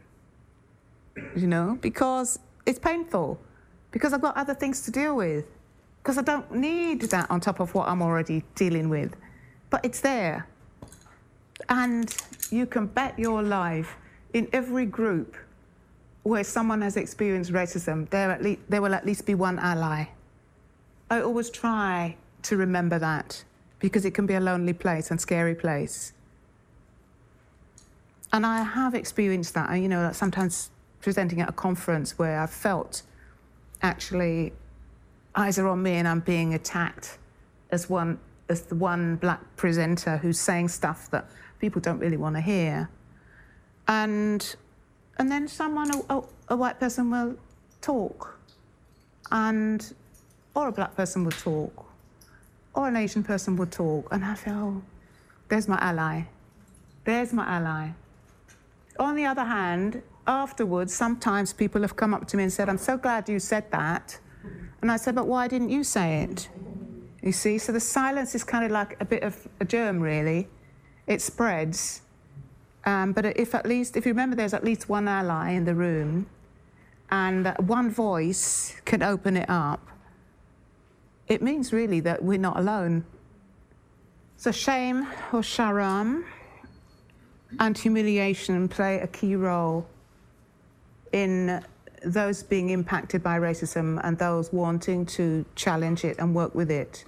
You 1.34 1.46
know, 1.46 1.78
because 1.80 2.38
it's 2.66 2.78
painful, 2.78 3.38
because 3.90 4.12
I've 4.12 4.20
got 4.20 4.36
other 4.36 4.54
things 4.54 4.82
to 4.82 4.90
deal 4.90 5.16
with, 5.16 5.46
because 6.02 6.18
I 6.18 6.22
don't 6.22 6.52
need 6.52 7.02
that 7.02 7.30
on 7.30 7.40
top 7.40 7.60
of 7.60 7.74
what 7.74 7.88
I'm 7.88 8.02
already 8.02 8.44
dealing 8.54 8.88
with. 8.88 9.16
But 9.70 9.84
it's 9.84 10.00
there, 10.00 10.46
and 11.68 12.14
you 12.50 12.66
can 12.66 12.86
bet 12.86 13.18
your 13.18 13.42
life 13.42 13.96
in 14.32 14.48
every 14.52 14.86
group 14.86 15.36
where 16.22 16.44
someone 16.44 16.82
has 16.82 16.96
experienced 16.96 17.52
racism, 17.52 18.10
there, 18.10 18.30
at 18.30 18.42
least, 18.42 18.60
there 18.68 18.82
will 18.82 18.94
at 18.94 19.06
least 19.06 19.24
be 19.26 19.34
one 19.34 19.58
ally. 19.58 20.06
I 21.08 21.20
always 21.20 21.50
try 21.50 22.16
to 22.42 22.56
remember 22.56 22.98
that 22.98 23.44
because 23.78 24.04
it 24.04 24.12
can 24.12 24.26
be 24.26 24.34
a 24.34 24.40
lonely 24.40 24.72
place 24.72 25.10
and 25.10 25.20
scary 25.20 25.54
place. 25.54 26.12
And 28.32 28.44
I 28.44 28.62
have 28.62 28.94
experienced 28.94 29.54
that. 29.54 29.72
You 29.76 29.88
know, 29.88 30.10
sometimes 30.12 30.70
presenting 31.06 31.40
at 31.40 31.48
a 31.48 31.52
conference 31.52 32.18
where 32.18 32.40
I've 32.40 32.50
felt 32.50 33.02
actually 33.80 34.52
eyes 35.36 35.56
are 35.56 35.68
on 35.68 35.80
me 35.80 35.92
and 35.92 36.08
I'm 36.08 36.18
being 36.18 36.52
attacked 36.54 37.18
as 37.70 37.88
one 37.88 38.18
as 38.48 38.62
the 38.62 38.74
one 38.74 39.14
black 39.14 39.40
presenter 39.54 40.16
who's 40.16 40.40
saying 40.40 40.66
stuff 40.66 41.08
that 41.12 41.30
people 41.60 41.80
don't 41.80 42.00
really 42.00 42.16
want 42.16 42.34
to 42.34 42.40
hear. 42.40 42.90
And 43.86 44.42
and 45.16 45.30
then 45.30 45.46
someone, 45.46 45.92
a, 46.10 46.22
a, 46.48 46.56
white 46.56 46.80
person 46.80 47.08
will 47.08 47.36
talk, 47.80 48.36
and 49.30 49.94
or 50.56 50.66
a 50.66 50.72
black 50.72 50.96
person 50.96 51.22
would 51.22 51.38
talk, 51.38 51.86
or 52.74 52.88
an 52.88 52.96
Asian 52.96 53.22
person 53.22 53.54
would 53.58 53.70
talk, 53.70 54.08
and 54.10 54.24
I 54.24 54.34
feel, 54.34 54.54
oh, 54.54 54.82
there's 55.48 55.68
my 55.68 55.78
ally. 55.80 56.22
There's 57.04 57.32
my 57.32 57.46
ally. 57.46 57.90
On 58.98 59.14
the 59.14 59.26
other 59.26 59.44
hand, 59.44 60.02
afterwards, 60.26 60.94
sometimes 60.94 61.52
people 61.52 61.82
have 61.82 61.96
come 61.96 62.14
up 62.14 62.26
to 62.28 62.36
me 62.36 62.44
and 62.44 62.52
said, 62.52 62.68
I'm 62.68 62.78
so 62.78 62.96
glad 62.96 63.28
you 63.28 63.38
said 63.38 63.70
that. 63.70 64.18
And 64.82 64.90
I 64.90 64.96
said, 64.96 65.14
but 65.14 65.26
why 65.26 65.48
didn't 65.48 65.70
you 65.70 65.84
say 65.84 66.22
it? 66.22 66.48
You 67.22 67.32
see, 67.32 67.58
so 67.58 67.72
the 67.72 67.80
silence 67.80 68.34
is 68.34 68.44
kind 68.44 68.64
of 68.64 68.70
like 68.70 68.96
a 69.00 69.04
bit 69.04 69.22
of 69.22 69.48
a 69.60 69.64
germ, 69.64 70.00
really. 70.00 70.48
It 71.06 71.20
spreads. 71.20 72.02
Um, 72.84 73.12
but 73.12 73.24
if 73.24 73.54
at 73.54 73.66
least, 73.66 73.96
if 73.96 74.06
you 74.06 74.12
remember, 74.12 74.36
there's 74.36 74.54
at 74.54 74.62
least 74.62 74.88
one 74.88 75.08
ally 75.08 75.50
in 75.50 75.64
the 75.64 75.74
room, 75.74 76.26
and 77.10 77.54
one 77.58 77.90
voice 77.90 78.74
can 78.84 79.02
open 79.02 79.36
it 79.36 79.48
up, 79.48 79.88
it 81.26 81.42
means 81.42 81.72
really 81.72 82.00
that 82.00 82.22
we're 82.22 82.38
not 82.38 82.56
alone. 82.56 83.04
So 84.36 84.52
shame 84.52 85.08
or 85.32 85.40
sharam 85.40 86.24
and 87.58 87.76
humiliation 87.76 88.68
play 88.68 89.00
a 89.00 89.06
key 89.06 89.34
role 89.34 89.88
in 91.12 91.62
those 92.04 92.42
being 92.42 92.70
impacted 92.70 93.22
by 93.22 93.38
racism 93.38 94.00
and 94.04 94.18
those 94.18 94.52
wanting 94.52 95.06
to 95.06 95.44
challenge 95.54 96.04
it 96.04 96.18
and 96.18 96.34
work 96.34 96.54
with 96.54 96.70
it. 96.70 97.04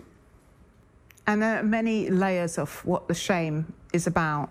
And 1.26 1.42
there 1.42 1.60
are 1.60 1.62
many 1.62 2.08
layers 2.10 2.58
of 2.58 2.84
what 2.86 3.06
the 3.06 3.14
shame 3.14 3.72
is 3.92 4.06
about. 4.06 4.50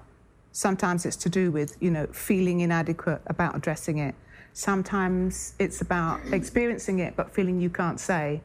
Sometimes 0.52 1.06
it's 1.06 1.16
to 1.18 1.30
do 1.30 1.52
with, 1.52 1.76
you 1.80 1.92
know, 1.92 2.08
feeling 2.08 2.62
inadequate 2.62 3.22
about 3.28 3.56
addressing 3.56 3.98
it. 3.98 4.16
Sometimes 4.54 5.54
it's 5.60 5.82
about 5.82 6.20
experiencing 6.32 7.00
it 7.00 7.16
but 7.16 7.34
feeling 7.34 7.60
you 7.60 7.70
can't 7.70 8.00
say 8.00 8.42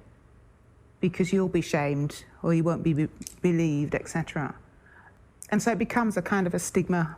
because 1.01 1.33
you'll 1.33 1.49
be 1.49 1.61
shamed 1.61 2.25
or 2.43 2.55
you 2.55 2.65
won't 2.65 2.83
be, 2.83 2.93
be 2.93 3.09
believed, 3.43 3.95
etc. 3.95 4.55
And 5.51 5.63
so 5.63 5.73
it 5.73 5.79
becomes 5.79 6.17
a 6.17 6.23
kind 6.23 6.47
of 6.47 6.55
a 6.55 6.59
stigma, 6.59 7.17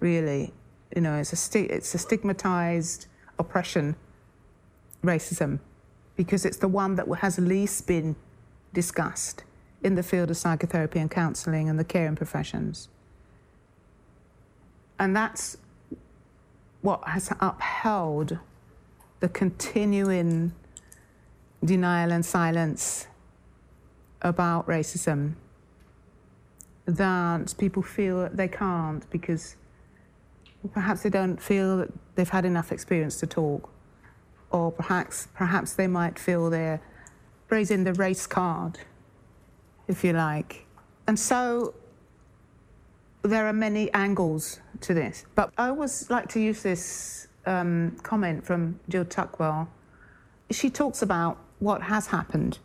really. 0.00 0.52
You 0.94 1.02
know, 1.02 1.16
it's 1.16 1.32
a, 1.32 1.36
sti- 1.36 1.68
it's 1.70 1.94
a 1.94 1.98
stigmatized 1.98 3.06
oppression, 3.38 3.96
racism, 5.02 5.60
because 6.16 6.44
it's 6.44 6.56
the 6.56 6.68
one 6.68 6.94
that 6.96 7.06
has 7.18 7.38
least 7.38 7.86
been 7.86 8.16
discussed 8.72 9.44
in 9.82 9.94
the 9.94 10.02
field 10.02 10.30
of 10.30 10.36
psychotherapy 10.36 10.98
and 10.98 11.10
counselling 11.10 11.68
and 11.68 11.78
the 11.78 11.84
caring 11.84 12.16
professions. 12.16 12.88
And 14.98 15.14
that's 15.14 15.58
what 16.80 17.06
has 17.06 17.32
upheld 17.40 18.38
the 19.20 19.28
continuing 19.28 20.52
denial 21.64 22.12
and 22.12 22.24
silence 22.24 23.06
about 24.22 24.66
racism 24.66 25.34
that 26.86 27.54
people 27.58 27.82
feel 27.82 28.28
they 28.32 28.48
can't 28.48 29.08
because 29.10 29.56
perhaps 30.72 31.02
they 31.02 31.10
don't 31.10 31.40
feel 31.40 31.78
that 31.78 31.88
they've 32.14 32.28
had 32.28 32.44
enough 32.44 32.72
experience 32.72 33.18
to 33.20 33.26
talk 33.26 33.70
or 34.50 34.70
perhaps 34.70 35.28
perhaps 35.34 35.74
they 35.74 35.86
might 35.86 36.18
feel 36.18 36.50
they're 36.50 36.80
raising 37.50 37.84
the 37.84 37.94
race 37.94 38.26
card 38.26 38.78
if 39.88 40.02
you 40.04 40.12
like 40.12 40.66
and 41.06 41.18
so 41.18 41.74
there 43.26 43.46
are 43.46 43.52
many 43.52 43.92
angles 43.92 44.60
to 44.82 44.94
this, 44.94 45.24
but 45.34 45.52
I 45.58 45.68
always 45.68 46.10
like 46.10 46.28
to 46.30 46.40
use 46.40 46.62
this 46.62 47.28
um, 47.44 47.96
comment 48.02 48.44
from 48.44 48.80
Gill 48.88 49.04
Tuckwell. 49.04 49.68
She 50.50 50.70
talks 50.70 51.02
about 51.02 51.38
what 51.58 51.82
has 51.82 52.06
happened 52.08 52.58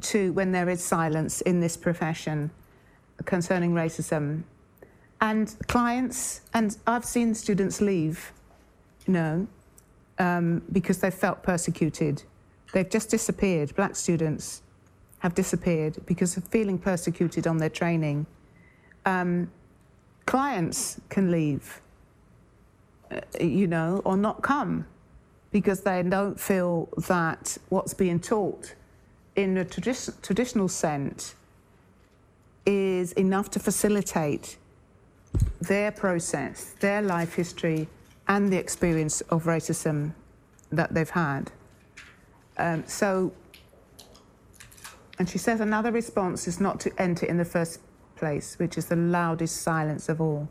to 0.00 0.32
when 0.32 0.52
there 0.52 0.68
is 0.68 0.82
silence 0.82 1.40
in 1.42 1.60
this 1.60 1.76
profession 1.76 2.50
concerning 3.24 3.72
racism. 3.72 4.42
And 5.20 5.54
clients, 5.66 6.42
and 6.54 6.76
I've 6.86 7.04
seen 7.04 7.34
students 7.34 7.80
leave, 7.80 8.32
you 9.06 9.12
know, 9.12 9.48
um, 10.18 10.62
because 10.70 10.98
they 10.98 11.10
felt 11.10 11.42
persecuted. 11.42 12.22
They've 12.72 12.88
just 12.88 13.10
disappeared. 13.10 13.74
Black 13.74 13.96
students 13.96 14.62
have 15.20 15.34
disappeared 15.34 15.98
because 16.06 16.36
of 16.36 16.44
feeling 16.44 16.78
persecuted 16.78 17.46
on 17.46 17.58
their 17.58 17.70
training. 17.70 18.26
Um, 19.04 19.50
clients 20.26 21.00
can 21.08 21.30
leave, 21.30 21.80
uh, 23.10 23.20
you 23.40 23.66
know, 23.66 24.02
or 24.04 24.16
not 24.16 24.42
come 24.42 24.86
because 25.50 25.80
they 25.80 26.02
don't 26.02 26.38
feel 26.38 26.88
that 27.08 27.56
what's 27.70 27.94
being 27.94 28.20
taught 28.20 28.74
in 29.34 29.56
a 29.56 29.64
tradi- 29.64 30.20
traditional 30.22 30.68
sense 30.68 31.34
is 32.66 33.12
enough 33.12 33.50
to 33.50 33.58
facilitate 33.58 34.58
their 35.60 35.90
process, 35.92 36.74
their 36.80 37.02
life 37.02 37.34
history, 37.34 37.88
and 38.26 38.52
the 38.52 38.58
experience 38.58 39.20
of 39.22 39.44
racism 39.44 40.12
that 40.70 40.94
they've 40.94 41.10
had. 41.10 41.50
Um, 42.56 42.84
so 42.86 43.32
And 45.18 45.28
she 45.28 45.38
says 45.38 45.60
another 45.60 45.90
response 45.90 46.46
is 46.46 46.60
not 46.60 46.78
to 46.80 46.92
enter 47.02 47.26
in 47.26 47.38
the 47.38 47.44
first 47.44 47.80
place, 48.16 48.58
which 48.58 48.78
is 48.78 48.86
the 48.86 48.96
loudest 48.96 49.62
silence 49.62 50.08
of 50.08 50.20
all. 50.20 50.48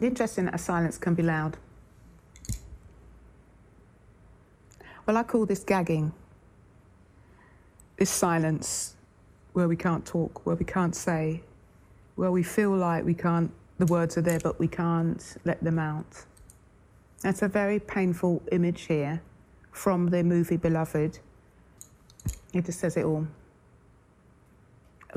Interesting 0.00 0.46
that 0.46 0.54
a 0.54 0.58
silence 0.58 0.98
can 0.98 1.14
be 1.14 1.22
loud. 1.22 1.56
Well, 5.06 5.16
I 5.16 5.22
call 5.22 5.46
this 5.46 5.64
gagging. 5.64 6.12
This 7.96 8.10
silence 8.10 8.96
where 9.54 9.66
we 9.66 9.76
can't 9.76 10.04
talk, 10.04 10.46
where 10.46 10.56
we 10.56 10.64
can't 10.64 10.94
say, 10.94 11.42
where 12.20 12.30
we 12.30 12.42
feel 12.42 12.76
like 12.76 13.02
we 13.02 13.14
can't, 13.14 13.50
the 13.78 13.86
words 13.86 14.18
are 14.18 14.20
there, 14.20 14.38
but 14.40 14.60
we 14.60 14.68
can't 14.68 15.38
let 15.46 15.64
them 15.64 15.78
out. 15.78 16.26
That's 17.22 17.40
a 17.40 17.48
very 17.48 17.80
painful 17.80 18.42
image 18.52 18.82
here 18.82 19.22
from 19.72 20.10
the 20.10 20.22
movie 20.22 20.58
Beloved. 20.58 21.18
It 22.52 22.66
just 22.66 22.78
says 22.78 22.98
it 22.98 23.06
all. 23.06 23.26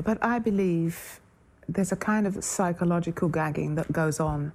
But 0.02 0.16
I 0.24 0.38
believe 0.38 1.20
there's 1.68 1.92
a 1.92 1.96
kind 1.96 2.26
of 2.26 2.42
psychological 2.42 3.28
gagging 3.28 3.74
that 3.74 3.92
goes 3.92 4.18
on 4.18 4.52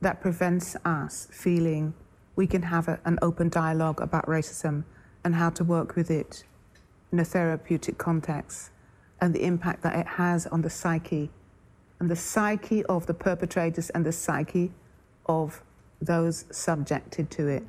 that 0.00 0.20
prevents 0.20 0.76
us 0.84 1.26
feeling 1.32 1.92
we 2.36 2.46
can 2.46 2.62
have 2.62 2.86
a, 2.86 3.00
an 3.04 3.18
open 3.20 3.48
dialogue 3.48 4.00
about 4.00 4.26
racism 4.26 4.84
and 5.24 5.34
how 5.34 5.50
to 5.50 5.64
work 5.64 5.96
with 5.96 6.08
it 6.08 6.44
in 7.10 7.18
a 7.18 7.24
therapeutic 7.24 7.98
context 7.98 8.70
and 9.22 9.32
the 9.32 9.44
impact 9.44 9.82
that 9.84 9.96
it 9.96 10.06
has 10.06 10.48
on 10.48 10.62
the 10.62 10.68
psyche 10.68 11.30
and 12.00 12.10
the 12.10 12.16
psyche 12.16 12.84
of 12.86 13.06
the 13.06 13.14
perpetrators 13.14 13.88
and 13.90 14.04
the 14.04 14.10
psyche 14.10 14.72
of 15.26 15.62
those 16.00 16.44
subjected 16.50 17.30
to 17.30 17.46
it. 17.46 17.62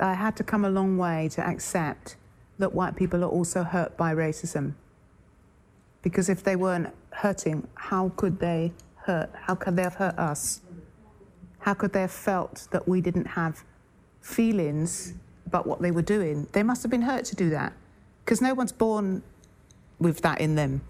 I 0.00 0.14
had 0.14 0.36
to 0.36 0.42
come 0.42 0.64
a 0.64 0.70
long 0.70 0.96
way 0.96 1.28
to 1.32 1.46
accept 1.46 2.16
that 2.58 2.72
white 2.72 2.96
people 2.96 3.22
are 3.22 3.28
also 3.28 3.62
hurt 3.62 3.94
by 3.98 4.14
racism. 4.14 4.72
Because 6.00 6.30
if 6.30 6.42
they 6.42 6.56
weren't 6.56 6.88
hurting, 7.10 7.68
how 7.74 8.10
could 8.16 8.40
they 8.40 8.72
hurt? 9.04 9.28
How 9.34 9.54
could 9.54 9.76
they 9.76 9.82
have 9.82 9.96
hurt 9.96 10.18
us? 10.18 10.62
How 11.58 11.74
could 11.74 11.92
they 11.92 12.00
have 12.00 12.10
felt 12.10 12.68
that 12.70 12.88
we 12.88 13.02
didn't 13.02 13.26
have 13.26 13.64
feelings 14.22 15.12
about 15.44 15.66
what 15.66 15.82
they 15.82 15.90
were 15.90 16.00
doing? 16.16 16.46
They 16.52 16.62
must 16.62 16.82
have 16.84 16.90
been 16.90 17.02
hurt 17.02 17.26
to 17.26 17.36
do 17.36 17.50
that 17.50 17.74
because 18.24 18.40
no 18.40 18.54
one's 18.54 18.72
born 18.72 19.22
with 19.98 20.20
that 20.22 20.40
in 20.40 20.54
them. 20.54 20.80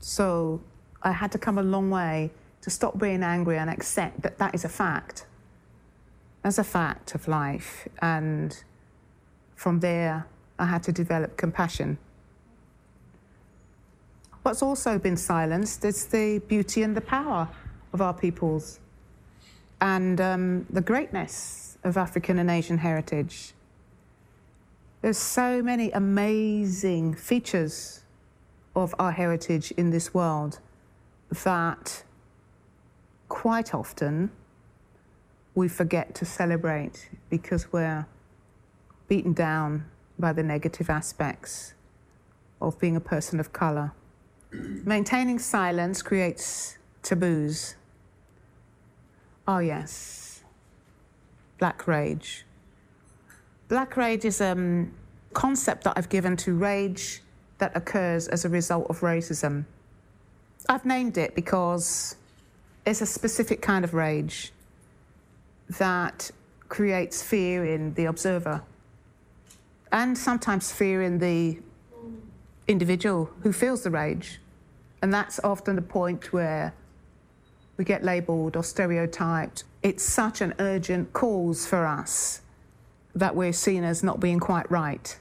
So 0.00 0.60
I 1.02 1.12
had 1.12 1.32
to 1.32 1.38
come 1.38 1.58
a 1.58 1.62
long 1.62 1.90
way 1.90 2.30
to 2.62 2.70
stop 2.70 2.98
being 2.98 3.22
angry 3.22 3.58
and 3.58 3.70
accept 3.70 4.22
that 4.22 4.38
that 4.38 4.54
is 4.54 4.64
a 4.64 4.68
fact. 4.68 5.26
As 6.44 6.58
a 6.58 6.64
fact 6.64 7.14
of 7.14 7.28
life. 7.28 7.88
And 8.00 8.56
from 9.54 9.80
there, 9.80 10.26
I 10.58 10.66
had 10.66 10.82
to 10.84 10.92
develop 10.92 11.36
compassion. 11.36 11.98
What's 14.42 14.62
also 14.62 14.98
been 14.98 15.16
silenced 15.16 15.84
is 15.84 16.06
the 16.06 16.40
beauty 16.48 16.82
and 16.82 16.96
the 16.96 17.00
power 17.00 17.48
of 17.92 18.00
our 18.00 18.14
peoples 18.14 18.80
and 19.80 20.20
um, 20.20 20.66
the 20.70 20.80
greatness 20.80 21.78
of 21.84 21.96
African 21.96 22.38
and 22.38 22.50
Asian 22.50 22.78
heritage. 22.78 23.52
There's 25.02 25.18
so 25.18 25.62
many 25.62 25.90
amazing 25.92 27.14
features 27.14 28.02
of 28.74 28.94
our 28.98 29.12
heritage 29.12 29.70
in 29.72 29.90
this 29.90 30.14
world 30.14 30.60
that 31.44 32.04
quite 33.28 33.74
often 33.74 34.30
we 35.54 35.68
forget 35.68 36.14
to 36.14 36.24
celebrate 36.24 37.10
because 37.30 37.72
we're 37.72 38.06
beaten 39.08 39.32
down 39.32 39.84
by 40.18 40.32
the 40.32 40.42
negative 40.42 40.88
aspects 40.88 41.74
of 42.60 42.78
being 42.78 42.96
a 42.96 43.00
person 43.00 43.40
of 43.40 43.52
colour. 43.52 43.92
Maintaining 44.52 45.38
silence 45.38 46.02
creates 46.02 46.78
taboos. 47.02 47.74
Oh, 49.46 49.58
yes. 49.58 50.42
Black 51.58 51.86
rage. 51.86 52.44
Black 53.68 53.96
rage 53.96 54.24
is 54.24 54.40
a 54.40 54.52
um, 54.52 54.94
concept 55.34 55.84
that 55.84 55.94
I've 55.96 56.08
given 56.08 56.36
to 56.38 56.54
rage 56.54 57.22
that 57.58 57.76
occurs 57.76 58.28
as 58.28 58.44
a 58.44 58.48
result 58.48 58.86
of 58.88 59.00
racism. 59.00 59.64
I've 60.68 60.84
named 60.84 61.18
it 61.18 61.34
because 61.34 62.16
it's 62.86 63.00
a 63.00 63.06
specific 63.06 63.62
kind 63.62 63.84
of 63.84 63.94
rage 63.94 64.52
that 65.78 66.30
creates 66.68 67.22
fear 67.22 67.64
in 67.64 67.94
the 67.94 68.06
observer 68.06 68.62
and 69.92 70.16
sometimes 70.16 70.70
fear 70.72 71.02
in 71.02 71.18
the 71.18 71.58
individual 72.66 73.30
who 73.42 73.52
feels 73.52 73.82
the 73.82 73.90
rage. 73.90 74.40
And 75.00 75.12
that's 75.12 75.40
often 75.42 75.76
the 75.76 75.82
point 75.82 76.32
where 76.32 76.74
we 77.76 77.84
get 77.84 78.04
labelled 78.04 78.56
or 78.56 78.64
stereotyped. 78.64 79.64
It's 79.82 80.02
such 80.02 80.40
an 80.40 80.54
urgent 80.58 81.12
cause 81.12 81.66
for 81.66 81.86
us 81.86 82.42
that 83.14 83.34
we're 83.34 83.52
seen 83.52 83.84
as 83.84 84.02
not 84.02 84.20
being 84.20 84.40
quite 84.40 84.70
right. 84.70 85.18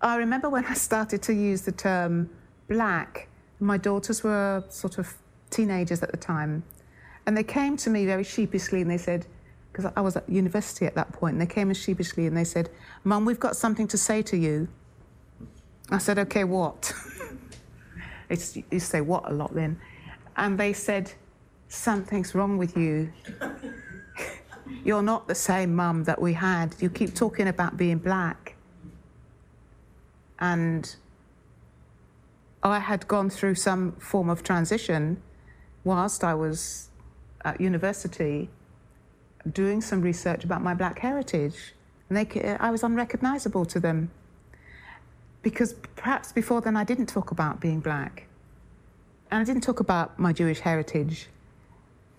I 0.00 0.16
remember 0.16 0.48
when 0.48 0.64
I 0.64 0.74
started 0.74 1.22
to 1.22 1.34
use 1.34 1.62
the 1.62 1.72
term 1.72 2.30
black, 2.68 3.28
my 3.58 3.76
daughters 3.76 4.22
were 4.22 4.62
sort 4.68 4.98
of 4.98 5.16
teenagers 5.50 6.02
at 6.02 6.10
the 6.10 6.16
time, 6.16 6.62
and 7.26 7.36
they 7.36 7.42
came 7.42 7.76
to 7.78 7.90
me 7.90 8.06
very 8.06 8.24
sheepishly 8.24 8.80
and 8.80 8.90
they 8.90 8.98
said, 8.98 9.26
because 9.72 9.92
I 9.96 10.00
was 10.00 10.16
at 10.16 10.28
university 10.28 10.86
at 10.86 10.94
that 10.94 11.12
point, 11.12 11.34
and 11.34 11.40
they 11.40 11.52
came 11.52 11.68
in 11.68 11.74
sheepishly 11.74 12.26
and 12.26 12.36
they 12.36 12.44
said, 12.44 12.70
Mum, 13.04 13.24
we've 13.24 13.40
got 13.40 13.56
something 13.56 13.86
to 13.88 13.98
say 13.98 14.22
to 14.22 14.36
you. 14.36 14.68
I 15.90 15.98
said, 15.98 16.18
okay, 16.18 16.44
what? 16.44 16.92
it's, 18.28 18.56
you 18.56 18.80
say 18.80 19.00
what 19.00 19.28
a 19.30 19.32
lot 19.32 19.54
then. 19.54 19.80
And 20.36 20.58
they 20.58 20.72
said, 20.72 21.12
something's 21.68 22.34
wrong 22.34 22.58
with 22.58 22.76
you. 22.76 23.12
You're 24.84 25.02
not 25.02 25.28
the 25.28 25.34
same 25.34 25.74
mum 25.74 26.04
that 26.04 26.20
we 26.20 26.34
had. 26.34 26.74
You 26.78 26.90
keep 26.90 27.14
talking 27.14 27.48
about 27.48 27.76
being 27.76 27.98
black. 27.98 28.54
And 30.40 30.94
I 32.62 32.78
had 32.78 33.08
gone 33.08 33.30
through 33.30 33.54
some 33.54 33.92
form 33.92 34.28
of 34.28 34.42
transition 34.42 35.22
whilst 35.84 36.24
I 36.24 36.34
was 36.34 36.88
at 37.44 37.60
university 37.60 38.50
doing 39.52 39.80
some 39.80 40.02
research 40.02 40.44
about 40.44 40.62
my 40.62 40.74
black 40.74 40.98
heritage. 40.98 41.74
And 42.08 42.18
they, 42.18 42.56
I 42.60 42.70
was 42.70 42.82
unrecognizable 42.82 43.64
to 43.66 43.80
them 43.80 44.10
because 45.42 45.74
perhaps 45.96 46.32
before 46.32 46.60
then 46.60 46.76
I 46.76 46.84
didn't 46.84 47.06
talk 47.06 47.30
about 47.30 47.60
being 47.60 47.80
black. 47.80 48.26
And 49.30 49.40
I 49.40 49.44
didn't 49.44 49.62
talk 49.62 49.80
about 49.80 50.18
my 50.18 50.32
Jewish 50.32 50.60
heritage. 50.60 51.28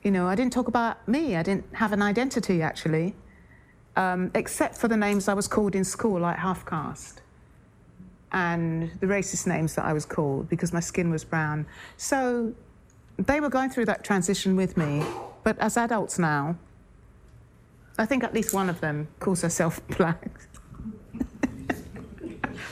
You 0.03 0.11
know, 0.11 0.27
I 0.27 0.35
didn't 0.35 0.53
talk 0.53 0.67
about 0.67 1.05
me. 1.07 1.35
I 1.35 1.43
didn't 1.43 1.65
have 1.75 1.91
an 1.91 2.01
identity 2.01 2.61
actually, 2.61 3.15
um, 3.95 4.31
except 4.33 4.77
for 4.77 4.87
the 4.87 4.95
names 4.95 5.27
I 5.27 5.33
was 5.33 5.47
called 5.47 5.75
in 5.75 5.83
school, 5.83 6.21
like 6.21 6.37
half 6.37 6.65
caste, 6.65 7.21
and 8.31 8.91
the 8.99 9.07
racist 9.07 9.47
names 9.47 9.75
that 9.75 9.85
I 9.85 9.93
was 9.93 10.05
called 10.05 10.49
because 10.49 10.71
my 10.71 10.79
skin 10.79 11.09
was 11.09 11.23
brown. 11.23 11.65
So 11.97 12.53
they 13.17 13.39
were 13.39 13.49
going 13.49 13.69
through 13.69 13.85
that 13.85 14.03
transition 14.03 14.55
with 14.55 14.77
me. 14.77 15.03
But 15.43 15.57
as 15.59 15.77
adults 15.77 16.19
now, 16.19 16.57
I 17.97 18.05
think 18.05 18.23
at 18.23 18.33
least 18.33 18.53
one 18.53 18.69
of 18.69 18.79
them 18.81 19.07
calls 19.19 19.41
herself 19.41 19.85
black. 19.97 20.29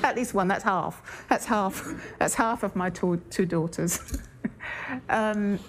at 0.03 0.15
least 0.15 0.33
one. 0.33 0.47
That's 0.47 0.63
half. 0.63 1.25
That's 1.29 1.45
half. 1.45 1.85
That's 2.19 2.35
half 2.35 2.63
of 2.63 2.75
my 2.75 2.89
two, 2.89 3.21
two 3.29 3.45
daughters. 3.45 4.19
um, 5.09 5.59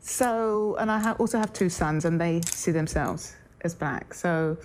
so, 0.00 0.76
and 0.78 0.90
I 0.90 0.98
ha- 1.00 1.16
also 1.18 1.38
have 1.38 1.52
two 1.52 1.68
sons, 1.68 2.04
and 2.04 2.20
they 2.20 2.40
see 2.46 2.70
themselves 2.70 3.34
as 3.62 3.74
black. 3.74 4.14
So, 4.14 4.56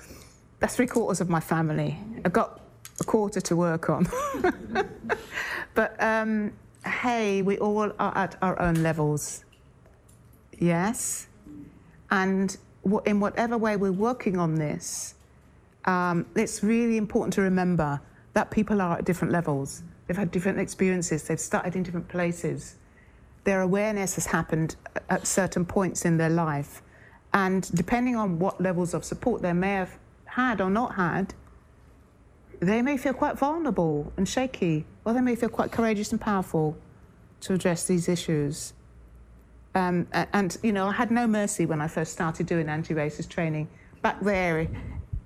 that's 0.60 0.76
three 0.76 0.88
quarters 0.88 1.20
of 1.20 1.30
my 1.30 1.42
family. 1.42 1.98
I've 2.24 2.34
got 2.34 2.62
a 3.00 3.04
quarter 3.04 3.42
to 3.42 3.56
work 3.56 3.90
on. 3.90 4.08
but 5.74 6.02
um, 6.02 6.54
hey, 6.86 7.42
we 7.42 7.58
all 7.58 7.92
are 8.00 8.18
at 8.18 8.38
our 8.42 8.60
own 8.62 8.84
levels. 8.84 9.44
Yes, 10.58 11.28
and 12.12 12.56
in 13.06 13.20
whatever 13.20 13.58
way 13.58 13.76
we're 13.76 13.92
working 13.92 14.38
on 14.38 14.56
this, 14.56 15.16
um, 15.86 16.26
it's 16.36 16.64
really 16.64 16.98
important 16.98 17.34
to 17.34 17.42
remember 17.42 18.00
that 18.34 18.52
people 18.52 18.82
are 18.82 18.98
at 18.98 19.06
different 19.06 19.32
levels. 19.32 19.84
They've 20.08 20.18
had 20.18 20.32
different 20.32 20.60
experiences, 20.60 21.24
they've 21.24 21.40
started 21.40 21.76
in 21.76 21.84
different 21.84 22.08
places. 22.08 22.76
Their 23.44 23.62
awareness 23.62 24.16
has 24.16 24.26
happened 24.26 24.76
at 25.10 25.28
certain 25.28 25.66
points 25.66 26.06
in 26.06 26.18
their 26.18 26.30
life. 26.30 26.82
And 27.34 27.70
depending 27.76 28.16
on 28.16 28.40
what 28.40 28.60
levels 28.60 28.94
of 28.94 29.04
support 29.04 29.42
they 29.42 29.54
may 29.54 29.74
have 29.74 29.98
had 30.26 30.62
or 30.62 30.70
not 30.70 30.96
had, 30.96 31.34
they 32.60 32.82
may 32.82 32.98
feel 32.98 33.14
quite 33.14 33.38
vulnerable 33.38 34.12
and 34.18 34.28
shaky, 34.28 34.86
or 35.04 35.14
they 35.14 35.22
may 35.22 35.36
feel 35.36 35.50
quite 35.50 35.72
courageous 35.72 36.12
and 36.12 36.20
powerful 36.20 36.78
to 37.42 37.54
address 37.54 37.86
these 37.86 38.08
issues. 38.10 38.74
Um, 39.74 40.08
and, 40.14 40.58
you 40.64 40.72
know, 40.72 40.88
I 40.88 40.94
had 40.94 41.12
no 41.12 41.28
mercy 41.28 41.66
when 41.66 41.82
I 41.82 41.88
first 41.88 42.14
started 42.14 42.48
doing 42.48 42.70
anti 42.70 42.94
racist 42.94 43.30
training 43.30 43.68
back 44.02 44.22
there 44.22 44.68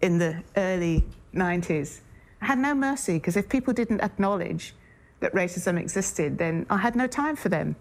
in 0.02 0.18
the 0.18 0.44
early 0.58 1.06
90s. 1.36 2.02
I 2.42 2.46
had 2.46 2.58
no 2.58 2.74
mercy 2.74 3.14
because 3.14 3.38
if 3.38 3.48
people 3.50 3.74
didn't 3.74 4.02
acknowledge 4.02 4.74
that 5.20 5.34
racism 5.34 5.80
existed, 5.80 6.38
then 6.38 6.66
I 6.70 6.78
had 6.78 6.96
no 6.96 7.08
time 7.08 7.36
for 7.36 7.50
them. 7.50 7.76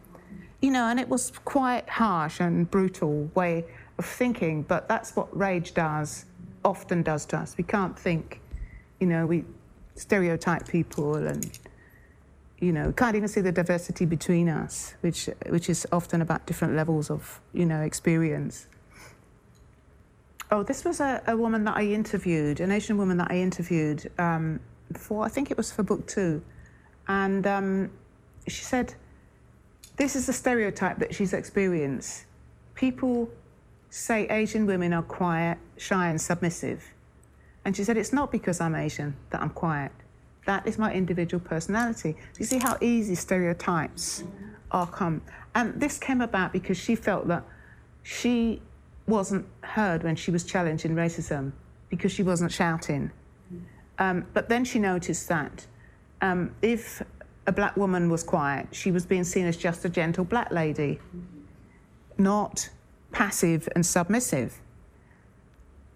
You 0.61 0.73
know, 0.73 0.87
and 0.87 0.99
it 0.99 1.09
was 1.09 1.33
quite 1.45 1.89
harsh 1.89 2.41
and 2.41 2.69
brutal 2.71 3.31
way 3.35 3.65
of 3.99 4.05
thinking, 4.05 4.63
but 4.63 4.89
that's 4.89 5.15
what 5.15 5.35
rage 5.37 5.73
does, 5.73 6.27
often 6.65 7.03
does 7.03 7.25
to 7.27 7.39
us. 7.39 7.57
We 7.57 7.65
can't 7.65 7.99
think, 7.99 8.41
you 9.01 9.07
know, 9.07 9.27
we 9.27 9.45
stereotype 9.95 10.69
people 10.69 11.15
and 11.15 11.59
you 12.61 12.73
know, 12.73 12.93
can't 12.93 13.15
even 13.15 13.29
see 13.29 13.41
the 13.41 13.53
diversity 13.53 14.05
between 14.05 14.49
us, 14.49 14.95
which 15.01 15.29
which 15.49 15.71
is 15.71 15.87
often 15.93 16.21
about 16.23 16.47
different 16.47 16.75
levels 16.75 17.11
of, 17.11 17.41
you 17.53 17.65
know, 17.65 17.81
experience. 17.83 18.67
Oh, 20.51 20.63
this 20.63 20.85
was 20.85 21.01
a, 21.01 21.23
a 21.27 21.37
woman 21.37 21.65
that 21.65 21.77
I 21.77 21.85
interviewed, 21.85 22.61
an 22.61 22.73
Asian 22.73 22.97
woman 22.97 23.19
that 23.19 23.31
I 23.31 23.37
interviewed 23.37 24.11
um, 24.19 24.61
for, 24.95 25.25
I 25.25 25.29
think 25.29 25.51
it 25.51 25.57
was 25.57 25.71
for 25.71 25.83
book 25.83 26.07
two. 26.07 26.43
And 27.07 27.47
um, 27.47 27.91
she 28.47 28.65
said, 28.65 28.95
this 29.97 30.17
is 30.17 30.27
the 30.27 30.33
stereotype 30.33 30.99
that 30.99 31.15
she's 31.15 31.35
experienced. 31.35 32.25
People 32.75 33.29
say 33.91 34.27
Asian 34.29 34.65
women 34.65 34.95
are 34.95 35.03
quiet, 35.03 35.59
shy, 35.77 36.09
and 36.09 36.21
submissive. 36.21 36.83
And 37.64 37.77
she 37.77 37.85
said, 37.85 37.97
it's 37.97 38.12
not 38.12 38.33
because 38.33 38.61
I'm 38.61 38.75
Asian 38.75 39.14
that 39.31 39.42
I'm 39.42 39.51
quiet. 39.51 39.92
That 40.47 40.66
is 40.66 40.79
my 40.79 40.92
individual 40.92 41.42
personality. 41.44 42.16
You 42.38 42.47
see 42.47 42.59
how 42.59 42.79
easy 42.81 43.14
stereotypes 43.14 44.25
are 44.71 44.87
come. 44.87 45.23
And 45.55 45.79
this 45.81 45.99
came 45.99 46.21
about 46.21 46.53
because 46.53 46.79
she 46.79 46.94
felt 46.94 47.29
that 47.29 47.44
she 48.03 48.62
wasn't 49.07 49.47
heard 49.62 50.03
when 50.03 50.16
she 50.16 50.31
was 50.31 50.44
challenging 50.44 50.94
racism 50.94 51.53
because 51.90 52.12
she 52.12 52.23
wasn't 52.23 52.53
shouting. 52.53 53.11
Um, 53.99 54.27
but 54.33 54.49
then 54.49 54.64
she 54.64 54.79
noticed 54.79 55.29
that 55.29 55.66
um, 56.21 56.55
if 56.62 57.03
a 57.47 57.53
black 57.53 57.77
woman 57.77 58.11
was 58.11 58.23
quiet, 58.23 58.68
she 58.73 58.90
was 58.90 59.07
being 59.07 59.25
seen 59.25 59.47
as 59.47 59.57
just 59.57 59.85
a 59.85 59.88
gentle 59.88 60.25
black 60.25 60.51
lady, 60.53 61.01
not 62.16 62.68
passive 63.12 63.68
and 63.75 63.85
submissive. 63.85 64.61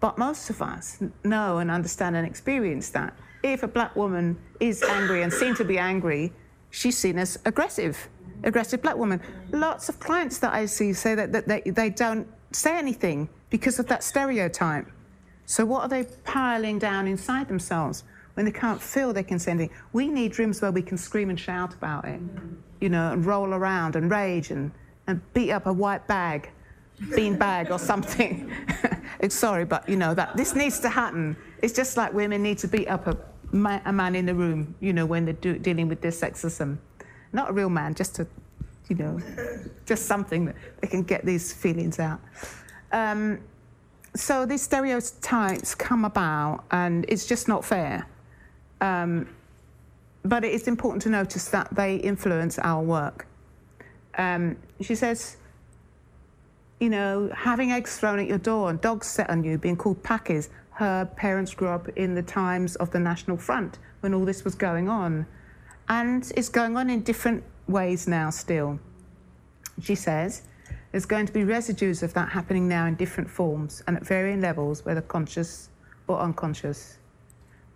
But 0.03 0.17
most 0.17 0.49
of 0.49 0.61
us 0.61 1.01
know 1.23 1.59
and 1.59 1.71
understand 1.71 2.17
and 2.17 2.27
experience 2.27 2.89
that. 2.89 3.13
If 3.41 3.63
a 3.63 3.69
black 3.69 3.95
woman 3.95 4.37
is 4.59 4.83
angry 4.83 5.21
and 5.21 5.31
seen 5.31 5.55
to 5.55 5.63
be 5.63 5.77
angry, 5.77 6.33
she's 6.71 6.97
seen 6.97 7.17
as 7.17 7.39
aggressive, 7.45 8.09
aggressive 8.43 8.81
black 8.81 8.97
woman. 8.97 9.21
Lots 9.53 9.87
of 9.87 10.01
clients 10.01 10.39
that 10.39 10.53
I 10.53 10.65
see 10.65 10.91
say 10.91 11.15
that, 11.15 11.31
that 11.31 11.47
they, 11.47 11.61
they 11.61 11.89
don't 11.89 12.27
say 12.51 12.77
anything 12.77 13.29
because 13.49 13.79
of 13.79 13.87
that 13.87 14.03
stereotype. 14.03 14.87
So, 15.45 15.63
what 15.63 15.83
are 15.83 15.87
they 15.87 16.03
piling 16.25 16.79
down 16.79 17.07
inside 17.07 17.47
themselves 17.47 18.03
when 18.33 18.45
they 18.45 18.51
can't 18.51 18.81
feel 18.81 19.13
they 19.13 19.23
can 19.23 19.39
say 19.39 19.51
anything? 19.51 19.77
We 19.93 20.09
need 20.09 20.37
rooms 20.37 20.61
where 20.61 20.73
we 20.73 20.81
can 20.81 20.97
scream 20.97 21.29
and 21.29 21.39
shout 21.39 21.75
about 21.75 22.03
it, 22.03 22.19
you 22.81 22.89
know, 22.89 23.13
and 23.13 23.25
roll 23.25 23.53
around 23.53 23.95
and 23.95 24.11
rage 24.11 24.51
and, 24.51 24.73
and 25.07 25.21
beat 25.33 25.51
up 25.51 25.65
a 25.65 25.71
white 25.71 26.05
bag, 26.07 26.49
bean 27.15 27.37
bag 27.37 27.71
or 27.71 27.79
something. 27.79 28.51
sorry, 29.29 29.65
but 29.65 29.87
you 29.87 29.95
know, 29.95 30.13
that 30.13 30.35
this 30.35 30.55
needs 30.55 30.79
to 30.81 30.89
happen. 30.89 31.35
It's 31.61 31.73
just 31.73 31.97
like 31.97 32.13
women 32.13 32.43
need 32.43 32.57
to 32.59 32.67
beat 32.67 32.87
up 32.87 33.07
a, 33.07 33.17
a 33.85 33.93
man 33.93 34.15
in 34.15 34.25
the 34.25 34.35
room, 34.35 34.75
you 34.79 34.93
know, 34.93 35.05
when 35.05 35.25
they're 35.25 35.33
do, 35.33 35.57
dealing 35.57 35.87
with 35.87 36.01
their 36.01 36.11
sexism. 36.11 36.77
Not 37.31 37.49
a 37.49 37.53
real 37.53 37.69
man, 37.69 37.95
just 37.95 38.19
a 38.19 38.27
you 38.89 38.95
know, 38.95 39.19
just 39.85 40.05
something 40.05 40.45
that 40.45 40.55
they 40.81 40.87
can 40.87 41.03
get 41.03 41.25
these 41.25 41.53
feelings 41.53 41.99
out. 41.99 42.19
Um, 42.91 43.39
so 44.15 44.45
these 44.45 44.61
stereotypes 44.61 45.73
come 45.73 46.05
about, 46.05 46.65
and 46.71 47.05
it's 47.07 47.25
just 47.25 47.47
not 47.47 47.65
fair. 47.65 48.05
Um, 48.81 49.27
but 50.23 50.43
it 50.43 50.51
is 50.51 50.67
important 50.67 51.01
to 51.03 51.09
notice 51.09 51.47
that 51.49 51.73
they 51.73 51.95
influence 51.95 52.59
our 52.59 52.81
work. 52.81 53.27
Um, 54.17 54.57
she 54.81 54.95
says, 54.95 55.37
you 56.83 56.89
know, 56.89 57.31
having 57.33 57.71
eggs 57.71 57.97
thrown 57.97 58.19
at 58.19 58.27
your 58.27 58.37
door 58.37 58.69
and 58.69 58.81
dogs 58.81 59.07
set 59.07 59.29
on 59.29 59.41
you, 59.41 59.57
being 59.57 59.77
called 59.77 60.03
pakis. 60.03 60.49
Her 60.71 61.05
parents 61.15 61.53
grew 61.53 61.69
up 61.69 61.87
in 61.95 62.13
the 62.13 62.21
times 62.21 62.75
of 62.75 62.91
the 62.91 62.99
National 62.99 63.37
Front 63.37 63.79
when 64.01 64.13
all 64.13 64.25
this 64.25 64.43
was 64.43 64.53
going 64.53 64.89
on. 64.89 65.25
And 65.87 66.29
it's 66.35 66.49
going 66.49 66.75
on 66.75 66.89
in 66.89 67.01
different 67.01 67.41
ways 67.69 68.05
now 68.05 68.31
still. 68.31 68.79
She 69.81 69.95
says 69.95 70.41
there's 70.91 71.05
going 71.05 71.25
to 71.25 71.31
be 71.31 71.45
residues 71.45 72.03
of 72.03 72.13
that 72.15 72.27
happening 72.27 72.67
now 72.67 72.85
in 72.85 72.95
different 72.95 73.29
forms 73.29 73.81
and 73.87 73.95
at 73.95 74.05
varying 74.05 74.41
levels, 74.41 74.83
whether 74.83 75.01
conscious 75.01 75.69
or 76.07 76.19
unconscious. 76.19 76.97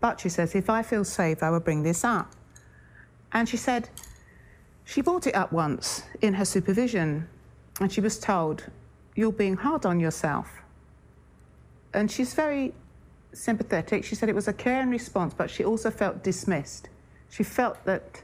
But 0.02 0.20
she 0.20 0.28
says, 0.28 0.54
if 0.54 0.70
I 0.70 0.84
feel 0.84 1.06
safe, 1.06 1.41
I 1.41 1.50
will 1.50 1.62
bring 1.62 1.82
this 1.82 2.04
up. 2.04 2.34
And 3.32 3.48
she 3.48 3.56
said, 3.56 3.88
she 4.84 5.02
brought 5.02 5.28
it 5.28 5.36
up 5.36 5.54
once 5.54 6.04
in 6.22 6.34
her 6.34 6.46
supervision, 6.46 7.30
and 7.80 7.89
she 7.89 8.02
was 8.02 8.20
told, 8.20 8.65
You're 9.17 9.32
being 9.32 9.58
hard 9.58 9.84
on 9.84 9.99
yourself. 9.99 10.62
And 11.91 12.10
she's 12.12 12.36
very 12.36 12.75
sympathetic. 13.34 14.06
She 14.06 14.13
said 14.13 14.30
it 14.30 14.36
was 14.36 14.47
a 14.47 14.53
caring 14.53 14.91
response, 14.91 15.34
but 15.34 15.49
she 15.49 15.65
also 15.65 15.89
felt 15.89 16.23
dismissed. 16.23 16.89
She 17.32 17.43
felt 17.43 17.84
that 17.86 18.21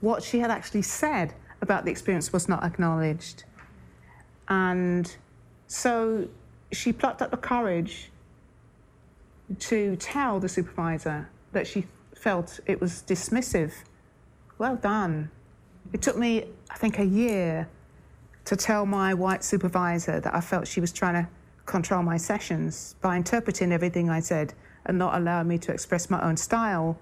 what 0.00 0.20
she 0.24 0.40
had 0.40 0.50
actually 0.50 0.82
said 0.82 1.32
about 1.60 1.84
the 1.84 1.92
experience 1.92 2.32
was 2.32 2.48
not 2.48 2.64
acknowledged. 2.64 3.44
And 4.48 5.14
so 5.68 6.26
she 6.72 6.92
plucked 6.92 7.22
up 7.22 7.30
the 7.30 7.36
courage 7.36 8.10
to 9.60 9.94
tell 9.94 10.40
the 10.40 10.48
supervisor 10.48 11.28
that 11.52 11.68
she 11.68 11.86
felt 12.16 12.58
it 12.66 12.80
was 12.80 13.04
dismissive. 13.06 13.72
Well 14.58 14.74
done. 14.74 15.30
It 15.92 16.02
took 16.02 16.18
me, 16.18 16.46
I 16.68 16.78
think, 16.78 16.98
a 16.98 17.06
year 17.06 17.68
to 18.44 18.56
tell 18.56 18.86
my 18.86 19.14
white 19.14 19.44
supervisor 19.44 20.20
that 20.20 20.34
I 20.34 20.40
felt 20.40 20.66
she 20.66 20.80
was 20.80 20.92
trying 20.92 21.14
to 21.14 21.28
control 21.66 22.02
my 22.02 22.16
sessions 22.16 22.96
by 23.00 23.16
interpreting 23.16 23.72
everything 23.72 24.10
I 24.10 24.20
said 24.20 24.54
and 24.86 24.98
not 24.98 25.14
allowing 25.14 25.48
me 25.48 25.58
to 25.58 25.72
express 25.72 26.10
my 26.10 26.20
own 26.22 26.36
style. 26.36 26.98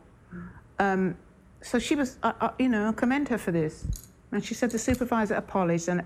Um, 0.79 1.17
so 1.63 1.79
she 1.79 1.95
was, 1.95 2.19
uh, 2.23 2.33
uh, 2.41 2.51
you 2.59 2.69
know, 2.69 2.93
commend 2.93 3.29
her 3.29 3.39
for 3.39 3.53
this. 3.53 3.87
And 4.33 4.45
she 4.45 4.55
said 4.55 4.71
the 4.71 4.79
supervisor 4.79 5.35
apologized 5.35 5.89
and 5.89 6.05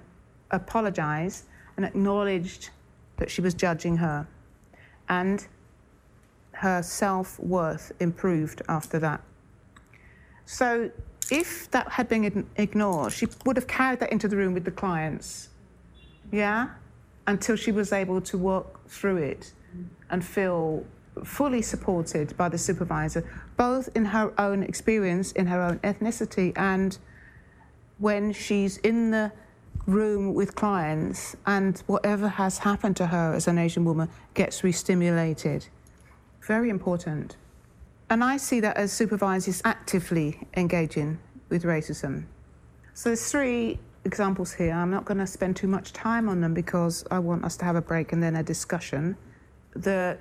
apologized 0.50 1.44
and 1.76 1.84
acknowledged 1.84 2.70
that 3.16 3.30
she 3.30 3.40
was 3.40 3.54
judging 3.54 3.96
her. 3.98 4.26
And 5.08 5.46
her 6.52 6.82
self 6.82 7.38
worth 7.40 7.92
improved 8.00 8.62
after 8.68 8.98
that. 9.00 9.20
So, 10.46 10.90
if 11.30 11.70
that 11.70 11.88
had 11.92 12.08
been 12.08 12.46
ignored, 12.56 13.12
she 13.12 13.26
would 13.44 13.56
have 13.56 13.66
carried 13.66 14.00
that 14.00 14.12
into 14.12 14.28
the 14.28 14.37
room 14.37 14.54
with 14.54 14.64
the 14.64 14.70
clients. 14.70 15.48
Yeah? 16.32 16.70
Until 17.26 17.56
she 17.56 17.72
was 17.72 17.92
able 17.92 18.20
to 18.22 18.38
work 18.38 18.88
through 18.88 19.18
it 19.18 19.52
and 20.10 20.24
feel 20.24 20.84
fully 21.22 21.62
supported 21.62 22.37
by 22.37 22.48
the 22.48 22.58
supervisor, 22.58 23.24
both 23.56 23.88
in 23.94 24.04
her 24.06 24.32
own 24.38 24.62
experience, 24.62 25.32
in 25.32 25.46
her 25.46 25.62
own 25.62 25.78
ethnicity, 25.80 26.52
and 26.56 26.98
when 27.98 28.32
she's 28.32 28.78
in 28.78 29.10
the 29.10 29.32
room 29.87 30.34
with 30.34 30.54
clients 30.54 31.37
and 31.46 31.82
whatever 31.87 32.28
has 32.28 32.58
happened 32.58 32.96
to 32.96 33.06
her 33.06 33.34
as 33.34 33.46
an 33.46 33.58
Asian 33.58 33.84
woman 33.84 34.08
gets 34.34 34.64
re-stimulated. 34.64 35.66
Very 36.46 36.70
important. 36.70 37.37
And 38.10 38.22
I 38.22 38.36
see 38.36 38.60
that 38.60 38.76
as 38.76 38.92
supervisors 38.92 39.62
actively 39.64 40.46
engaging 40.56 41.18
with 41.48 41.64
racism. 41.64 42.24
So 42.92 43.08
there's 43.08 43.30
three 43.30 43.78
examples 44.04 44.52
here. 44.52 44.72
I'm 44.72 44.90
not 44.90 45.04
going 45.04 45.18
to 45.18 45.26
spend 45.26 45.56
too 45.56 45.66
much 45.66 45.92
time 45.92 46.28
on 46.28 46.40
them 46.40 46.54
because 46.54 47.04
I 47.10 47.18
want 47.18 47.44
us 47.44 47.56
to 47.58 47.64
have 47.64 47.76
a 47.76 47.82
break 47.82 48.12
and 48.12 48.22
then 48.22 48.36
a 48.36 48.42
discussion. 48.42 49.16
The 49.74 50.18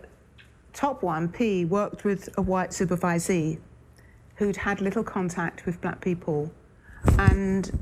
top 0.74 1.04
one, 1.04 1.30
P, 1.30 1.66
worked 1.66 2.04
with 2.04 2.30
a 2.38 2.42
white 2.42 2.72
supervisee 2.72 3.60
who'd 4.36 4.56
had 4.56 4.82
little 4.82 5.04
contact 5.04 5.66
with 5.66 5.80
black 5.82 6.02
people 6.02 6.52
and 7.20 7.78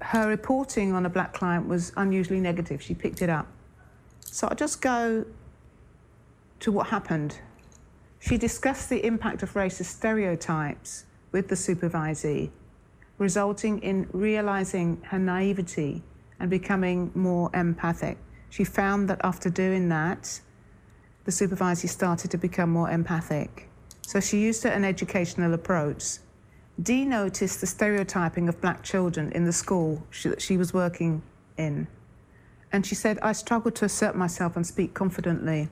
her 0.00 0.28
reporting 0.28 0.92
on 0.92 1.04
a 1.06 1.10
black 1.10 1.34
client 1.34 1.68
was 1.68 1.92
unusually 1.96 2.40
negative. 2.40 2.82
She 2.82 2.94
picked 2.94 3.22
it 3.22 3.28
up. 3.28 3.46
So 4.20 4.48
I'll 4.48 4.56
just 4.56 4.80
go 4.80 5.26
to 6.60 6.72
what 6.72 6.88
happened. 6.88 7.38
She 8.20 8.36
discussed 8.36 8.90
the 8.90 9.04
impact 9.04 9.42
of 9.42 9.54
racist 9.54 9.86
stereotypes 9.86 11.06
with 11.32 11.48
the 11.48 11.54
supervisee, 11.54 12.50
resulting 13.18 13.78
in 13.80 14.08
realizing 14.12 15.00
her 15.06 15.18
naivety 15.18 16.02
and 16.38 16.50
becoming 16.50 17.10
more 17.14 17.50
empathic. 17.54 18.18
She 18.50 18.62
found 18.62 19.08
that 19.08 19.20
after 19.24 19.48
doing 19.48 19.88
that, 19.88 20.40
the 21.24 21.32
supervisee 21.32 21.88
started 21.88 22.30
to 22.30 22.38
become 22.38 22.70
more 22.70 22.90
empathic. 22.90 23.68
So 24.02 24.20
she 24.20 24.40
used 24.40 24.64
an 24.64 24.84
educational 24.84 25.54
approach. 25.54 26.18
Dee 26.82 27.04
noticed 27.04 27.60
the 27.60 27.66
stereotyping 27.66 28.48
of 28.48 28.60
black 28.60 28.82
children 28.82 29.32
in 29.32 29.44
the 29.44 29.52
school 29.52 30.06
she, 30.10 30.28
that 30.28 30.42
she 30.42 30.56
was 30.56 30.74
working 30.74 31.22
in. 31.56 31.86
And 32.72 32.84
she 32.84 32.94
said, 32.94 33.18
I 33.22 33.32
struggled 33.32 33.76
to 33.76 33.86
assert 33.86 34.14
myself 34.14 34.56
and 34.56 34.66
speak 34.66 34.94
confidently. 34.94 35.68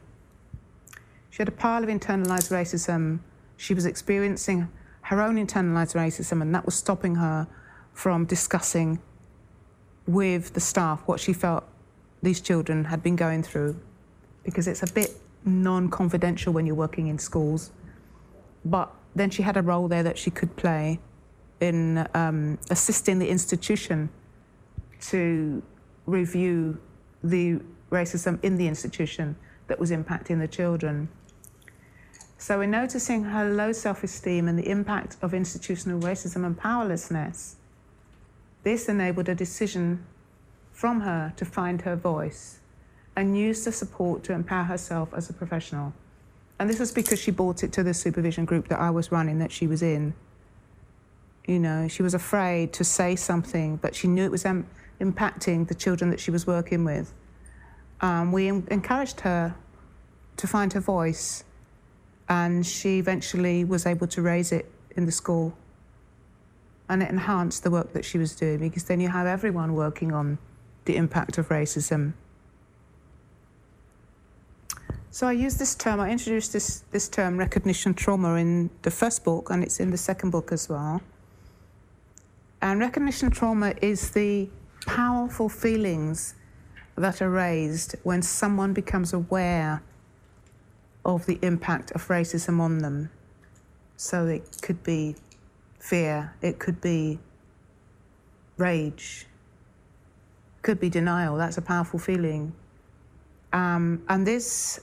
She 1.30 1.38
had 1.38 1.48
a 1.48 1.52
pile 1.52 1.82
of 1.82 1.88
internalized 1.88 2.50
racism. 2.50 3.20
She 3.56 3.74
was 3.74 3.86
experiencing 3.86 4.68
her 5.02 5.20
own 5.22 5.36
internalized 5.36 5.94
racism, 5.94 6.42
and 6.42 6.54
that 6.54 6.64
was 6.64 6.74
stopping 6.74 7.16
her 7.16 7.46
from 7.92 8.24
discussing 8.24 9.00
with 10.06 10.54
the 10.54 10.60
staff 10.60 11.02
what 11.06 11.20
she 11.20 11.32
felt 11.32 11.64
these 12.22 12.40
children 12.40 12.84
had 12.84 13.02
been 13.02 13.16
going 13.16 13.42
through. 13.42 13.78
Because 14.42 14.66
it's 14.66 14.82
a 14.82 14.92
bit 14.92 15.10
non 15.44 15.88
confidential 15.88 16.52
when 16.52 16.66
you're 16.66 16.74
working 16.74 17.08
in 17.08 17.18
schools. 17.18 17.70
But 18.64 18.92
then 19.14 19.30
she 19.30 19.42
had 19.42 19.56
a 19.56 19.62
role 19.62 19.88
there 19.88 20.02
that 20.02 20.18
she 20.18 20.30
could 20.30 20.54
play 20.56 21.00
in 21.60 22.06
um, 22.14 22.58
assisting 22.70 23.18
the 23.18 23.28
institution 23.28 24.08
to 25.00 25.62
review 26.06 26.78
the 27.22 27.60
racism 27.90 28.42
in 28.42 28.56
the 28.56 28.66
institution 28.68 29.36
that 29.68 29.78
was 29.78 29.90
impacting 29.90 30.40
the 30.40 30.48
children. 30.48 31.08
So, 32.36 32.60
in 32.60 32.70
noticing 32.70 33.24
her 33.24 33.50
low 33.50 33.72
self 33.72 34.04
esteem 34.04 34.48
and 34.48 34.58
the 34.58 34.68
impact 34.68 35.16
of 35.22 35.34
institutional 35.34 36.00
racism 36.00 36.44
and 36.44 36.56
powerlessness, 36.56 37.56
this 38.62 38.88
enabled 38.88 39.28
a 39.28 39.34
decision 39.34 40.04
from 40.72 41.00
her 41.00 41.32
to 41.36 41.44
find 41.44 41.82
her 41.82 41.96
voice 41.96 42.60
and 43.16 43.36
use 43.36 43.64
the 43.64 43.72
support 43.72 44.22
to 44.24 44.32
empower 44.32 44.64
herself 44.64 45.12
as 45.12 45.28
a 45.28 45.32
professional. 45.32 45.92
And 46.60 46.70
this 46.70 46.78
was 46.78 46.92
because 46.92 47.20
she 47.20 47.30
brought 47.30 47.64
it 47.64 47.72
to 47.72 47.82
the 47.82 47.94
supervision 47.94 48.44
group 48.44 48.68
that 48.68 48.78
I 48.78 48.90
was 48.90 49.10
running, 49.10 49.38
that 49.40 49.50
she 49.50 49.66
was 49.66 49.82
in. 49.82 50.14
You 51.46 51.58
know, 51.58 51.88
she 51.88 52.02
was 52.02 52.14
afraid 52.14 52.72
to 52.74 52.84
say 52.84 53.16
something, 53.16 53.76
but 53.76 53.94
she 53.94 54.06
knew 54.06 54.24
it 54.24 54.30
was 54.30 54.44
um, 54.44 54.66
impacting 55.00 55.66
the 55.66 55.74
children 55.74 56.10
that 56.10 56.20
she 56.20 56.30
was 56.30 56.46
working 56.46 56.84
with. 56.84 57.12
Um, 58.00 58.32
we 58.32 58.48
encouraged 58.48 59.20
her 59.20 59.54
to 60.36 60.46
find 60.46 60.72
her 60.72 60.80
voice, 60.80 61.44
and 62.28 62.64
she 62.64 62.98
eventually 62.98 63.64
was 63.64 63.86
able 63.86 64.06
to 64.08 64.22
raise 64.22 64.52
it 64.52 64.70
in 64.96 65.06
the 65.06 65.12
school. 65.12 65.56
And 66.88 67.02
it 67.02 67.10
enhanced 67.10 67.64
the 67.64 67.70
work 67.70 67.92
that 67.92 68.04
she 68.04 68.18
was 68.18 68.34
doing 68.34 68.60
because 68.60 68.84
then 68.84 69.00
you 69.00 69.08
have 69.08 69.26
everyone 69.26 69.74
working 69.74 70.12
on 70.12 70.38
the 70.84 70.96
impact 70.96 71.36
of 71.36 71.48
racism. 71.48 72.14
So 75.10 75.26
I 75.26 75.32
use 75.32 75.56
this 75.56 75.74
term, 75.74 76.00
I 76.00 76.10
introduced 76.10 76.52
this, 76.52 76.84
this 76.92 77.08
term 77.08 77.36
recognition 77.36 77.92
trauma 77.92 78.34
in 78.34 78.70
the 78.82 78.90
first 78.90 79.24
book, 79.24 79.50
and 79.50 79.62
it's 79.62 79.80
in 79.80 79.90
the 79.90 79.98
second 79.98 80.30
book 80.30 80.52
as 80.52 80.68
well. 80.68 81.02
And 82.62 82.80
recognition 82.80 83.30
trauma 83.30 83.74
is 83.82 84.10
the 84.10 84.48
powerful 84.86 85.48
feelings 85.48 86.34
that 87.00 87.22
are 87.22 87.30
raised 87.30 87.94
when 88.02 88.22
someone 88.22 88.72
becomes 88.72 89.12
aware 89.12 89.82
of 91.04 91.26
the 91.26 91.38
impact 91.42 91.90
of 91.92 92.06
racism 92.08 92.60
on 92.60 92.78
them. 92.78 93.10
So 93.96 94.26
it 94.26 94.58
could 94.62 94.82
be 94.82 95.16
fear, 95.78 96.34
it 96.42 96.58
could 96.58 96.80
be 96.80 97.18
rage, 98.56 99.26
could 100.62 100.80
be 100.80 100.90
denial. 100.90 101.36
That's 101.36 101.58
a 101.58 101.62
powerful 101.62 101.98
feeling. 101.98 102.52
Um, 103.52 104.02
and 104.08 104.26
this, 104.26 104.80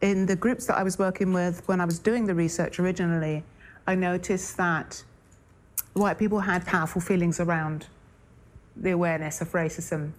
in 0.00 0.26
the 0.26 0.36
groups 0.36 0.66
that 0.66 0.78
I 0.78 0.82
was 0.82 0.98
working 0.98 1.32
with 1.32 1.66
when 1.68 1.80
I 1.80 1.84
was 1.84 1.98
doing 1.98 2.26
the 2.26 2.34
research 2.34 2.78
originally, 2.78 3.44
I 3.86 3.94
noticed 3.94 4.56
that 4.56 5.02
white 5.92 6.18
people 6.18 6.40
had 6.40 6.64
powerful 6.64 7.00
feelings 7.00 7.40
around 7.40 7.86
the 8.76 8.90
awareness 8.90 9.40
of 9.40 9.52
racism. 9.52 10.12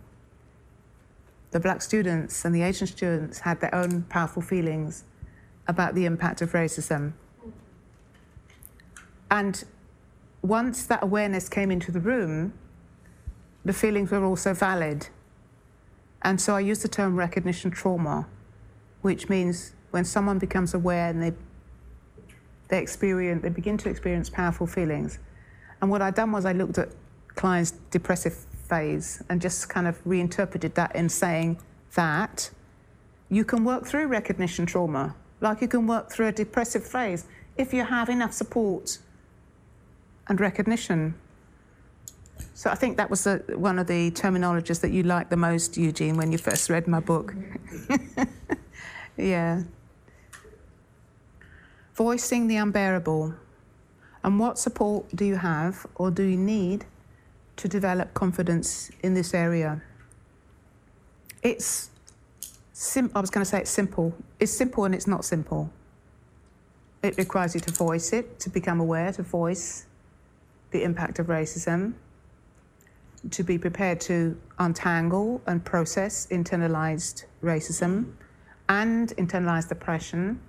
The 1.52 1.60
black 1.60 1.82
students 1.82 2.45
and 2.45 2.56
the 2.56 2.62
Asian 2.62 2.88
students 2.88 3.39
had 3.39 3.60
their 3.60 3.74
own 3.76 4.04
powerful 4.04 4.41
feelings 4.41 5.04
about 5.68 5.95
the 5.95 6.06
impact 6.06 6.41
of 6.41 6.54
racism. 6.54 7.14
And 9.30 9.64
once 10.41 10.86
that 10.86 11.04
awareness 11.04 11.49
came 11.49 11.70
into 11.70 11.91
the 11.91 11.99
room, 11.99 12.54
the 13.64 13.74
feelings 13.74 14.12
were 14.12 14.24
also 14.24 14.54
valid. 14.54 15.08
And 16.22 16.39
so 16.39 16.56
I 16.56 16.62
use 16.62 16.82
the 16.82 16.88
term 16.88 17.16
recognition 17.16 17.72
trauma, 17.72 18.28
which 19.02 19.30
means 19.30 19.74
when 19.91 20.06
someone 20.06 20.39
becomes 20.39 20.74
aware 20.74 21.10
and 21.10 21.22
they, 21.22 21.34
they 22.70 22.82
experience, 22.82 23.43
they 23.43 23.49
begin 23.49 23.78
to 23.78 23.89
experience 23.89 24.30
powerful 24.30 24.68
feelings. 24.68 25.20
And 25.82 25.89
what 25.89 26.02
I'd 26.02 26.16
done 26.16 26.32
was 26.32 26.45
I 26.45 26.54
looked 26.54 26.78
at 26.78 26.89
clients' 27.36 27.72
depressive 27.89 28.45
phase 28.72 29.22
and 29.28 29.41
just 29.41 29.67
kind 29.67 29.88
of 29.88 29.99
reinterpreted 30.05 30.74
that 30.76 30.95
in 30.95 31.09
saying 31.09 31.59
that 31.95 32.49
you 33.30 33.43
can 33.43 33.65
work 33.65 33.86
through 33.86 34.07
recognition 34.07 34.65
trauma, 34.65 35.13
like 35.41 35.61
you 35.61 35.67
can 35.67 35.86
work 35.88 36.09
through 36.11 36.28
a 36.28 36.32
depressive 36.32 36.86
phase 36.86 37.26
if 37.57 37.74
you 37.74 37.84
have 37.84 38.07
enough 38.09 38.34
support 38.34 38.97
and 40.28 40.39
recognition. 40.39 41.13
So 42.53 42.69
I 42.69 42.76
think 42.76 42.97
that 42.97 43.09
was 43.09 43.28
one 43.69 43.78
of 43.78 43.88
the 43.88 44.11
terminologies 44.11 44.80
that 44.82 44.91
you 44.91 45.03
liked 45.03 45.30
the 45.30 45.41
most, 45.49 45.78
Eugene, 45.78 46.15
when 46.15 46.32
you 46.32 46.38
first 46.38 46.69
read 46.69 46.88
my 46.88 47.01
book. 47.01 47.36
yeah. 49.17 49.63
Voicing 51.93 52.47
the 52.47 52.55
unbearable. 52.55 53.34
And 54.24 54.39
what 54.39 54.57
support 54.57 55.13
do 55.15 55.26
you 55.26 55.36
have 55.36 55.86
or 55.95 56.09
do 56.11 56.24
you 56.24 56.38
need 56.38 56.86
to 57.58 57.68
develop 57.68 58.14
confidence 58.14 58.91
in 59.04 59.14
this 59.14 59.34
area? 59.34 59.82
It's 61.43 61.89
sim- 62.74 63.12
I 63.16 63.22
was 63.22 63.30
going 63.30 63.43
to 63.43 63.49
say 63.49 63.60
it's 63.60 63.72
simple. 63.72 64.14
It's 64.39 64.52
simple 64.52 64.86
and 64.86 64.95
it's 64.95 65.08
not 65.08 65.26
simple. 65.26 65.72
It 67.04 67.18
requires 67.18 67.56
you 67.56 67.62
to 67.62 67.72
voice 67.72 68.14
it, 68.14 68.39
to 68.39 68.49
become 68.49 68.80
aware, 68.80 69.12
to 69.14 69.24
voice 69.24 69.86
the 70.72 70.84
impact 70.84 71.20
of 71.20 71.28
racism, 71.28 71.93
to 73.30 73.43
be 73.43 73.58
prepared 73.58 73.99
to 74.02 74.39
untangle 74.60 75.41
and 75.47 75.64
process 75.64 76.28
internalized 76.28 77.26
racism 77.43 78.14
and 78.70 79.10
internalized 79.18 79.72
oppression 79.72 80.39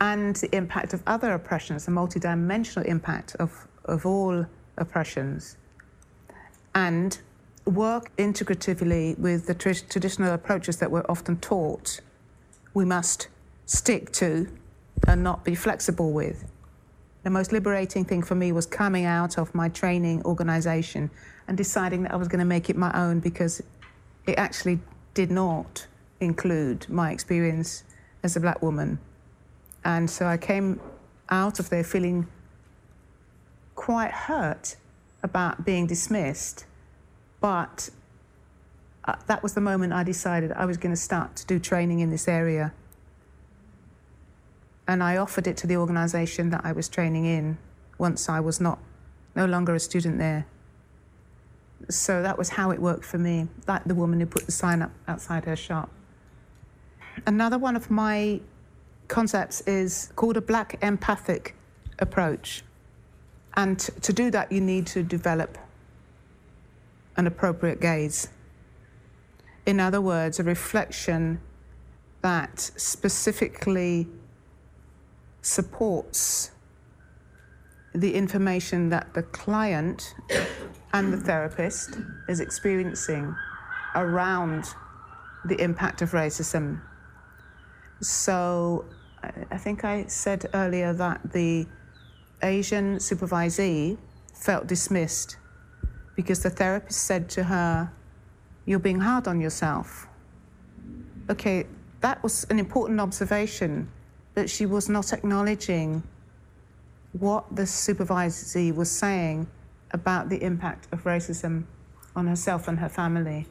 and 0.00 0.36
the 0.36 0.54
impact 0.54 0.92
of 0.92 1.02
other 1.06 1.32
oppressions, 1.32 1.86
the 1.86 1.92
multidimensional 1.92 2.84
impact 2.84 3.34
of, 3.36 3.66
of 3.86 4.04
all 4.04 4.44
oppressions, 4.76 5.56
and 6.74 7.18
work 7.64 8.14
integratively 8.16 9.18
with 9.18 9.46
the 9.46 9.54
tr- 9.54 9.72
traditional 9.88 10.32
approaches 10.34 10.76
that 10.78 10.90
we're 10.90 11.06
often 11.08 11.36
taught 11.38 12.00
we 12.74 12.84
must 12.84 13.28
stick 13.66 14.10
to 14.12 14.48
and 15.06 15.22
not 15.22 15.44
be 15.44 15.54
flexible 15.54 16.12
with. 16.12 16.44
The 17.22 17.30
most 17.30 17.52
liberating 17.52 18.04
thing 18.04 18.22
for 18.22 18.34
me 18.34 18.52
was 18.52 18.66
coming 18.66 19.06
out 19.06 19.38
of 19.38 19.54
my 19.54 19.68
training 19.68 20.22
organization 20.24 21.10
and 21.48 21.56
deciding 21.56 22.02
that 22.02 22.12
I 22.12 22.16
was 22.16 22.28
going 22.28 22.40
to 22.40 22.44
make 22.44 22.68
it 22.68 22.76
my 22.76 22.92
own 22.92 23.20
because 23.20 23.62
it 24.26 24.36
actually 24.36 24.80
did 25.14 25.30
not 25.30 25.86
include 26.20 26.86
my 26.88 27.12
experience 27.12 27.84
as 28.22 28.36
a 28.36 28.40
black 28.40 28.60
woman. 28.60 28.98
And 29.84 30.10
so 30.10 30.26
I 30.26 30.36
came 30.36 30.80
out 31.30 31.58
of 31.60 31.70
there 31.70 31.84
feeling 31.84 32.26
quite 33.74 34.10
hurt 34.10 34.76
about 35.24 35.64
being 35.64 35.88
dismissed. 35.88 36.66
But 37.40 37.90
uh, 39.04 39.16
that 39.26 39.42
was 39.42 39.54
the 39.54 39.60
moment 39.60 39.92
I 39.92 40.04
decided 40.04 40.52
I 40.52 40.66
was 40.66 40.76
going 40.76 40.94
to 40.94 41.00
start 41.00 41.34
to 41.36 41.46
do 41.46 41.58
training 41.58 41.98
in 41.98 42.10
this 42.10 42.28
area. 42.28 42.72
And 44.86 45.02
I 45.02 45.16
offered 45.16 45.46
it 45.46 45.56
to 45.58 45.66
the 45.66 45.76
organization 45.76 46.50
that 46.50 46.60
I 46.62 46.72
was 46.72 46.88
training 46.88 47.24
in 47.24 47.58
once 47.98 48.28
I 48.28 48.38
was 48.38 48.60
not 48.60 48.78
no 49.34 49.46
longer 49.46 49.74
a 49.74 49.80
student 49.80 50.18
there. 50.18 50.46
So 51.90 52.22
that 52.22 52.38
was 52.38 52.50
how 52.50 52.70
it 52.70 52.80
worked 52.80 53.04
for 53.04 53.18
me, 53.18 53.48
like 53.66 53.84
the 53.84 53.94
woman 53.94 54.20
who 54.20 54.26
put 54.26 54.46
the 54.46 54.52
sign 54.52 54.82
up 54.82 54.92
outside 55.08 55.44
her 55.46 55.56
shop. 55.56 55.90
Another 57.26 57.58
one 57.58 57.76
of 57.76 57.90
my 57.90 58.40
concepts 59.08 59.60
is 59.62 60.12
called 60.16 60.36
a 60.36 60.40
black 60.40 60.78
empathic 60.82 61.54
approach. 61.98 62.62
And 63.56 63.78
to 63.78 64.12
do 64.12 64.30
that, 64.30 64.50
you 64.50 64.60
need 64.60 64.86
to 64.88 65.02
develop 65.02 65.58
an 67.16 67.26
appropriate 67.26 67.80
gaze. 67.80 68.28
In 69.66 69.80
other 69.80 70.00
words, 70.00 70.40
a 70.40 70.42
reflection 70.42 71.40
that 72.22 72.58
specifically 72.58 74.08
supports 75.42 76.50
the 77.94 78.14
information 78.14 78.88
that 78.88 79.14
the 79.14 79.22
client 79.22 80.14
and 80.92 81.12
the 81.12 81.16
therapist 81.16 81.98
is 82.28 82.40
experiencing 82.40 83.34
around 83.94 84.74
the 85.44 85.60
impact 85.60 86.02
of 86.02 86.10
racism. 86.10 86.80
So 88.00 88.84
I 89.50 89.58
think 89.58 89.84
I 89.84 90.06
said 90.06 90.46
earlier 90.54 90.92
that 90.94 91.32
the 91.32 91.66
Asian 92.44 92.96
supervisee 92.98 93.96
felt 94.34 94.66
dismissed 94.66 95.38
because 96.14 96.42
the 96.42 96.50
therapist 96.50 97.00
said 97.02 97.28
to 97.30 97.44
her, 97.44 97.90
You're 98.66 98.78
being 98.78 99.00
hard 99.00 99.26
on 99.26 99.40
yourself. 99.40 100.06
Okay, 101.30 101.66
that 102.00 102.22
was 102.22 102.44
an 102.50 102.58
important 102.58 103.00
observation 103.00 103.90
that 104.34 104.50
she 104.50 104.66
was 104.66 104.88
not 104.88 105.12
acknowledging 105.12 106.02
what 107.12 107.44
the 107.54 107.62
supervisee 107.62 108.74
was 108.74 108.90
saying 108.90 109.46
about 109.92 110.28
the 110.28 110.42
impact 110.42 110.88
of 110.92 111.04
racism 111.04 111.64
on 112.14 112.26
herself 112.26 112.68
and 112.68 112.78
her 112.78 112.88
family. 112.88 113.46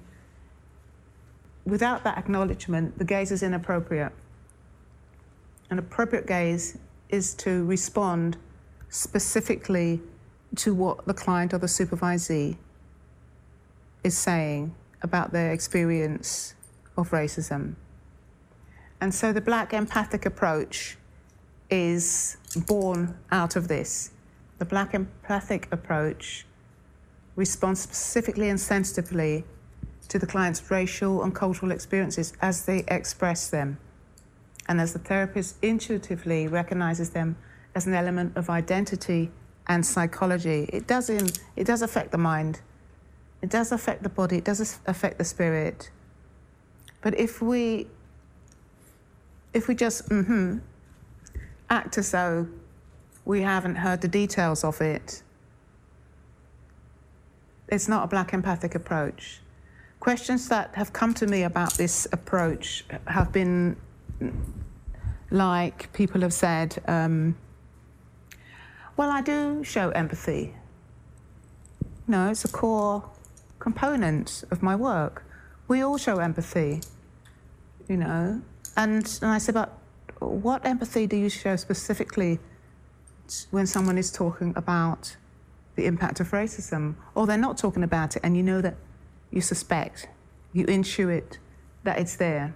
Without 1.65 2.03
that 2.03 2.17
acknowledgement, 2.17 2.97
the 2.97 3.05
gaze 3.05 3.31
is 3.31 3.41
inappropriate. 3.41 4.11
An 5.69 5.79
appropriate 5.79 6.27
gaze 6.27 6.77
is 7.09 7.33
to 7.35 7.65
respond 7.65 8.37
specifically 8.93 9.99
to 10.55 10.71
what 10.73 11.03
the 11.07 11.13
client 11.15 11.51
or 11.51 11.57
the 11.57 11.67
supervisee 11.67 12.55
is 14.03 14.15
saying 14.15 14.75
about 15.01 15.33
their 15.33 15.51
experience 15.51 16.53
of 16.95 17.09
racism. 17.09 17.73
And 19.01 19.11
so 19.13 19.33
the 19.33 19.41
black 19.41 19.73
empathic 19.73 20.27
approach 20.27 20.95
is 21.71 22.37
born 22.67 23.17
out 23.31 23.55
of 23.55 23.67
this. 23.67 24.11
The 24.59 24.65
black 24.65 24.93
empathic 24.93 25.67
approach 25.71 26.45
responds 27.35 27.81
specifically 27.81 28.49
and 28.49 28.59
sensitively 28.59 29.43
to 30.09 30.19
the 30.19 30.27
client's 30.27 30.69
racial 30.69 31.23
and 31.23 31.33
cultural 31.33 31.71
experiences 31.71 32.33
as 32.43 32.65
they 32.65 32.83
express 32.89 33.49
them, 33.49 33.79
and 34.67 34.79
as 34.79 34.93
the 34.93 34.99
therapist 34.99 35.55
intuitively 35.63 36.47
recognizes 36.47 37.09
them 37.09 37.35
as 37.75 37.87
an 37.87 37.93
element 37.93 38.35
of 38.37 38.49
identity 38.49 39.31
and 39.67 39.85
psychology. 39.85 40.69
It 40.71 40.87
does, 40.87 41.09
in, 41.09 41.29
it 41.55 41.65
does 41.65 41.81
affect 41.81 42.11
the 42.11 42.17
mind, 42.17 42.61
it 43.41 43.49
does 43.49 43.71
affect 43.71 44.03
the 44.03 44.09
body, 44.09 44.37
it 44.37 44.45
does 44.45 44.79
affect 44.85 45.17
the 45.17 45.25
spirit. 45.25 45.89
But 47.01 47.19
if 47.19 47.41
we 47.41 47.87
if 49.53 49.67
we 49.67 49.75
just 49.75 50.09
mm-hmm, 50.09 50.57
act 51.69 51.97
as 51.97 52.11
though 52.11 52.47
we 53.25 53.41
haven't 53.41 53.75
heard 53.75 54.01
the 54.01 54.07
details 54.07 54.63
of 54.63 54.81
it, 54.81 55.21
it's 57.67 57.87
not 57.87 58.03
a 58.03 58.07
black 58.07 58.33
empathic 58.33 58.75
approach. 58.75 59.41
Questions 59.99 60.49
that 60.49 60.75
have 60.75 60.91
come 60.91 61.13
to 61.13 61.27
me 61.27 61.43
about 61.43 61.75
this 61.75 62.07
approach 62.11 62.83
have 63.07 63.31
been 63.31 63.77
like 65.29 65.91
people 65.93 66.21
have 66.21 66.33
said, 66.33 66.81
um, 66.87 67.35
well, 68.95 69.09
I 69.09 69.21
do 69.21 69.63
show 69.63 69.89
empathy. 69.91 70.55
No, 72.07 72.29
it's 72.29 72.45
a 72.45 72.49
core 72.49 73.09
component 73.59 74.43
of 74.51 74.61
my 74.61 74.75
work. 74.75 75.25
We 75.67 75.81
all 75.81 75.97
show 75.97 76.19
empathy, 76.19 76.81
you 77.87 77.97
know. 77.97 78.41
And, 78.75 79.19
and 79.21 79.31
I 79.31 79.37
said, 79.37 79.55
but 79.55 79.77
what 80.19 80.65
empathy 80.65 81.07
do 81.07 81.15
you 81.15 81.29
show 81.29 81.55
specifically 81.55 82.39
when 83.51 83.65
someone 83.65 83.97
is 83.97 84.11
talking 84.11 84.53
about 84.55 85.15
the 85.75 85.85
impact 85.85 86.19
of 86.19 86.31
racism? 86.31 86.95
Or 87.15 87.25
they're 87.25 87.37
not 87.37 87.57
talking 87.57 87.83
about 87.83 88.15
it 88.15 88.21
and 88.23 88.35
you 88.35 88.43
know 88.43 88.61
that 88.61 88.75
you 89.31 89.41
suspect, 89.41 90.07
you 90.51 90.65
intuit 90.65 91.37
that 91.83 91.99
it's 91.99 92.15
there. 92.17 92.53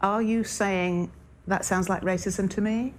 Are 0.00 0.22
you 0.22 0.44
saying 0.44 1.10
that 1.46 1.64
sounds 1.64 1.88
like 1.88 2.02
racism 2.02 2.48
to 2.50 2.60
me? 2.60 2.94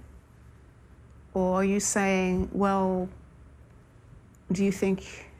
Or 1.34 1.56
are 1.56 1.64
you 1.64 1.80
saying, 1.80 2.50
well, 2.52 3.08
do 4.50 4.64
you 4.64 4.72
think, 4.72 5.30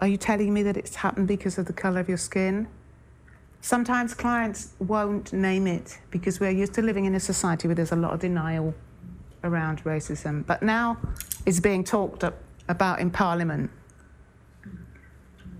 are 0.00 0.08
you 0.08 0.16
telling 0.16 0.52
me 0.52 0.62
that 0.64 0.76
it's 0.76 0.96
happened 0.96 1.28
because 1.28 1.58
of 1.58 1.66
the 1.66 1.72
color 1.72 2.00
of 2.00 2.08
your 2.08 2.18
skin? 2.18 2.68
Sometimes 3.60 4.12
clients 4.14 4.72
won't 4.80 5.32
name 5.32 5.68
it 5.68 5.98
because 6.10 6.40
we're 6.40 6.50
used 6.50 6.74
to 6.74 6.82
living 6.82 7.04
in 7.04 7.14
a 7.14 7.20
society 7.20 7.68
where 7.68 7.76
there's 7.76 7.92
a 7.92 7.96
lot 7.96 8.12
of 8.12 8.20
denial 8.20 8.74
around 9.44 9.84
racism. 9.84 10.44
But 10.44 10.62
now 10.62 10.98
it's 11.46 11.60
being 11.60 11.84
talked 11.84 12.24
about 12.68 12.98
in 12.98 13.10
Parliament. 13.10 13.70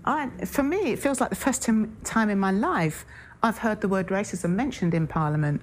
I, 0.05 0.29
for 0.45 0.63
me, 0.63 0.91
it 0.91 0.99
feels 0.99 1.21
like 1.21 1.29
the 1.29 1.37
first 1.37 1.61
time 1.61 2.29
in 2.29 2.37
my 2.37 2.51
life 2.51 3.05
I've 3.41 3.59
heard 3.59 3.79
the 3.79 3.87
word 3.87 4.07
racism 4.07 4.51
mentioned 4.51 4.93
in 4.93 5.07
Parliament. 5.07 5.61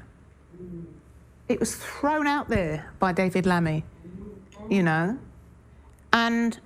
It 1.50 1.58
was 1.58 1.74
thrown 1.74 2.28
out 2.28 2.48
there 2.48 2.92
by 3.00 3.10
David 3.10 3.44
Lammy, 3.44 3.82
you 4.68 4.84
know. 4.84 5.18
And 6.12 6.56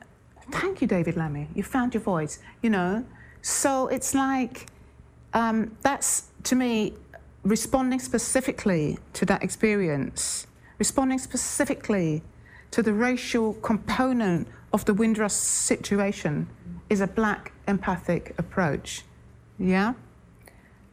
thank 0.53 0.83
you, 0.83 0.87
David 0.87 1.17
Lammy. 1.17 1.49
You 1.55 1.63
found 1.63 1.95
your 1.95 2.03
voice, 2.03 2.39
you 2.61 2.69
know. 2.69 3.03
So 3.41 3.89
it's 3.89 4.15
like 4.15 4.67
um, 5.33 5.75
that's, 5.81 6.29
to 6.43 6.55
me, 6.55 6.93
responding 7.45 7.99
specifically 7.99 8.99
to 9.15 9.25
that 9.25 9.43
experience, 9.43 10.47
responding 10.79 11.19
specifically 11.19 12.23
to 12.71 12.83
the 12.83 12.93
racial 12.93 13.55
component 13.55 14.47
of 14.75 14.85
the 14.85 14.93
Windrush 14.93 15.33
situation 15.33 16.47
is 16.91 17.01
a 17.01 17.07
black 17.07 17.53
empathic 17.67 18.35
approach. 18.37 19.03
Yeah? 19.59 19.95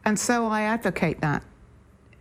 And 0.02 0.18
so 0.18 0.46
I 0.46 0.62
advocate 0.62 1.20
that. 1.20 1.42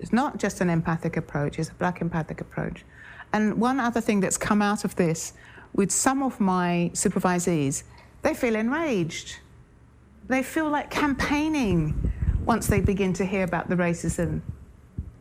It's 0.01 0.11
not 0.11 0.37
just 0.37 0.59
an 0.59 0.69
empathic 0.69 1.15
approach, 1.15 1.57
it's 1.59 1.69
a 1.69 1.73
black 1.75 2.01
empathic 2.01 2.41
approach. 2.41 2.83
And 3.31 3.61
one 3.61 3.79
other 3.79 4.01
thing 4.01 4.19
that's 4.19 4.37
come 4.37 4.61
out 4.61 4.83
of 4.83 4.97
this 4.97 5.31
with 5.73 5.91
some 5.91 6.21
of 6.21 6.41
my 6.41 6.91
supervisees, 6.93 7.83
they 8.23 8.33
feel 8.33 8.55
enraged 8.57 9.37
they 10.31 10.41
feel 10.41 10.69
like 10.69 10.89
campaigning 10.89 12.11
once 12.45 12.67
they 12.67 12.79
begin 12.79 13.13
to 13.13 13.25
hear 13.25 13.43
about 13.43 13.69
the 13.69 13.75
racism 13.75 14.41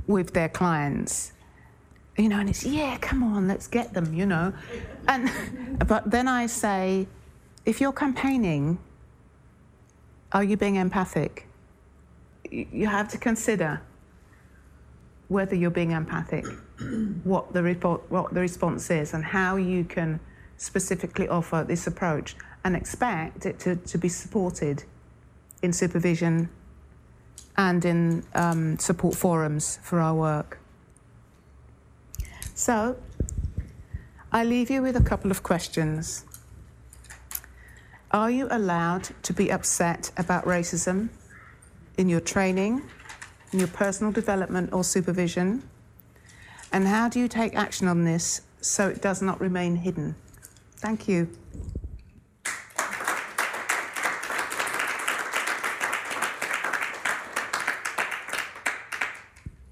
with 0.06 0.32
their 0.32 0.48
clients. 0.48 1.32
You 2.16 2.28
know, 2.28 2.38
and 2.38 2.48
it's, 2.48 2.64
yeah, 2.64 2.96
come 2.98 3.22
on, 3.22 3.48
let's 3.48 3.66
get 3.66 3.92
them, 3.92 4.14
you 4.14 4.26
know. 4.26 4.52
And, 5.08 5.30
but 5.86 6.10
then 6.10 6.28
I 6.28 6.46
say, 6.46 7.06
if 7.66 7.80
you're 7.80 7.92
campaigning, 7.92 8.78
are 10.32 10.44
you 10.44 10.56
being 10.56 10.76
empathic? 10.76 11.46
You 12.50 12.86
have 12.86 13.08
to 13.08 13.18
consider 13.18 13.80
whether 15.30 15.54
you're 15.54 15.70
being 15.70 15.92
empathic, 15.92 16.44
what 17.24 17.52
the, 17.52 17.62
report, 17.62 18.02
what 18.10 18.34
the 18.34 18.40
response 18.40 18.90
is, 18.90 19.14
and 19.14 19.24
how 19.24 19.54
you 19.54 19.84
can 19.84 20.18
specifically 20.56 21.28
offer 21.28 21.64
this 21.66 21.86
approach 21.86 22.34
and 22.64 22.74
expect 22.74 23.46
it 23.46 23.60
to, 23.60 23.76
to 23.76 23.96
be 23.96 24.08
supported 24.08 24.82
in 25.62 25.72
supervision 25.72 26.48
and 27.56 27.84
in 27.84 28.24
um, 28.34 28.76
support 28.80 29.14
forums 29.14 29.78
for 29.84 30.00
our 30.00 30.14
work. 30.14 30.58
So, 32.54 32.96
I 34.32 34.42
leave 34.42 34.68
you 34.68 34.82
with 34.82 34.96
a 34.96 35.02
couple 35.02 35.30
of 35.30 35.44
questions. 35.44 36.24
Are 38.10 38.32
you 38.32 38.48
allowed 38.50 39.10
to 39.22 39.32
be 39.32 39.52
upset 39.52 40.10
about 40.16 40.44
racism 40.44 41.10
in 41.96 42.08
your 42.08 42.20
training, 42.20 42.82
in 43.53 43.59
your 43.59 43.68
personal 43.68 44.12
development 44.12 44.72
or 44.72 44.84
supervision? 44.84 45.62
And 46.72 46.86
how 46.86 47.09
do 47.09 47.18
you 47.18 47.28
take 47.28 47.55
action 47.55 47.88
on 47.88 48.05
this 48.05 48.42
so 48.61 48.88
it 48.88 49.03
does 49.03 49.22
not 49.22 49.40
remain 49.40 49.76
hidden? 49.76 50.14
Thank 50.76 51.09
you. 51.09 51.28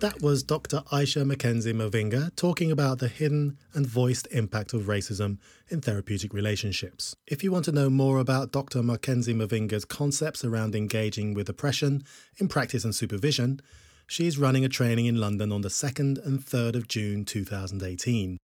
That 0.00 0.22
was 0.22 0.44
Dr. 0.44 0.84
Isha 0.92 1.24
McKenzie 1.24 1.74
Mavinga 1.74 2.30
talking 2.36 2.70
about 2.70 3.00
the 3.00 3.08
hidden 3.08 3.58
and 3.74 3.84
voiced 3.84 4.28
impact 4.30 4.72
of 4.72 4.82
racism 4.82 5.38
in 5.70 5.80
therapeutic 5.80 6.32
relationships. 6.32 7.16
If 7.26 7.42
you 7.42 7.50
want 7.50 7.64
to 7.64 7.72
know 7.72 7.90
more 7.90 8.20
about 8.20 8.52
Dr. 8.52 8.78
McKenzie 8.78 9.34
Mavinga's 9.34 9.84
concepts 9.84 10.44
around 10.44 10.76
engaging 10.76 11.34
with 11.34 11.48
oppression 11.48 12.04
in 12.36 12.46
practice 12.46 12.84
and 12.84 12.94
supervision, 12.94 13.60
she 14.06 14.28
is 14.28 14.38
running 14.38 14.64
a 14.64 14.68
training 14.68 15.06
in 15.06 15.16
London 15.16 15.50
on 15.50 15.62
the 15.62 15.68
2nd 15.68 16.24
and 16.24 16.38
3rd 16.38 16.76
of 16.76 16.86
June 16.86 17.24
2018. 17.24 18.38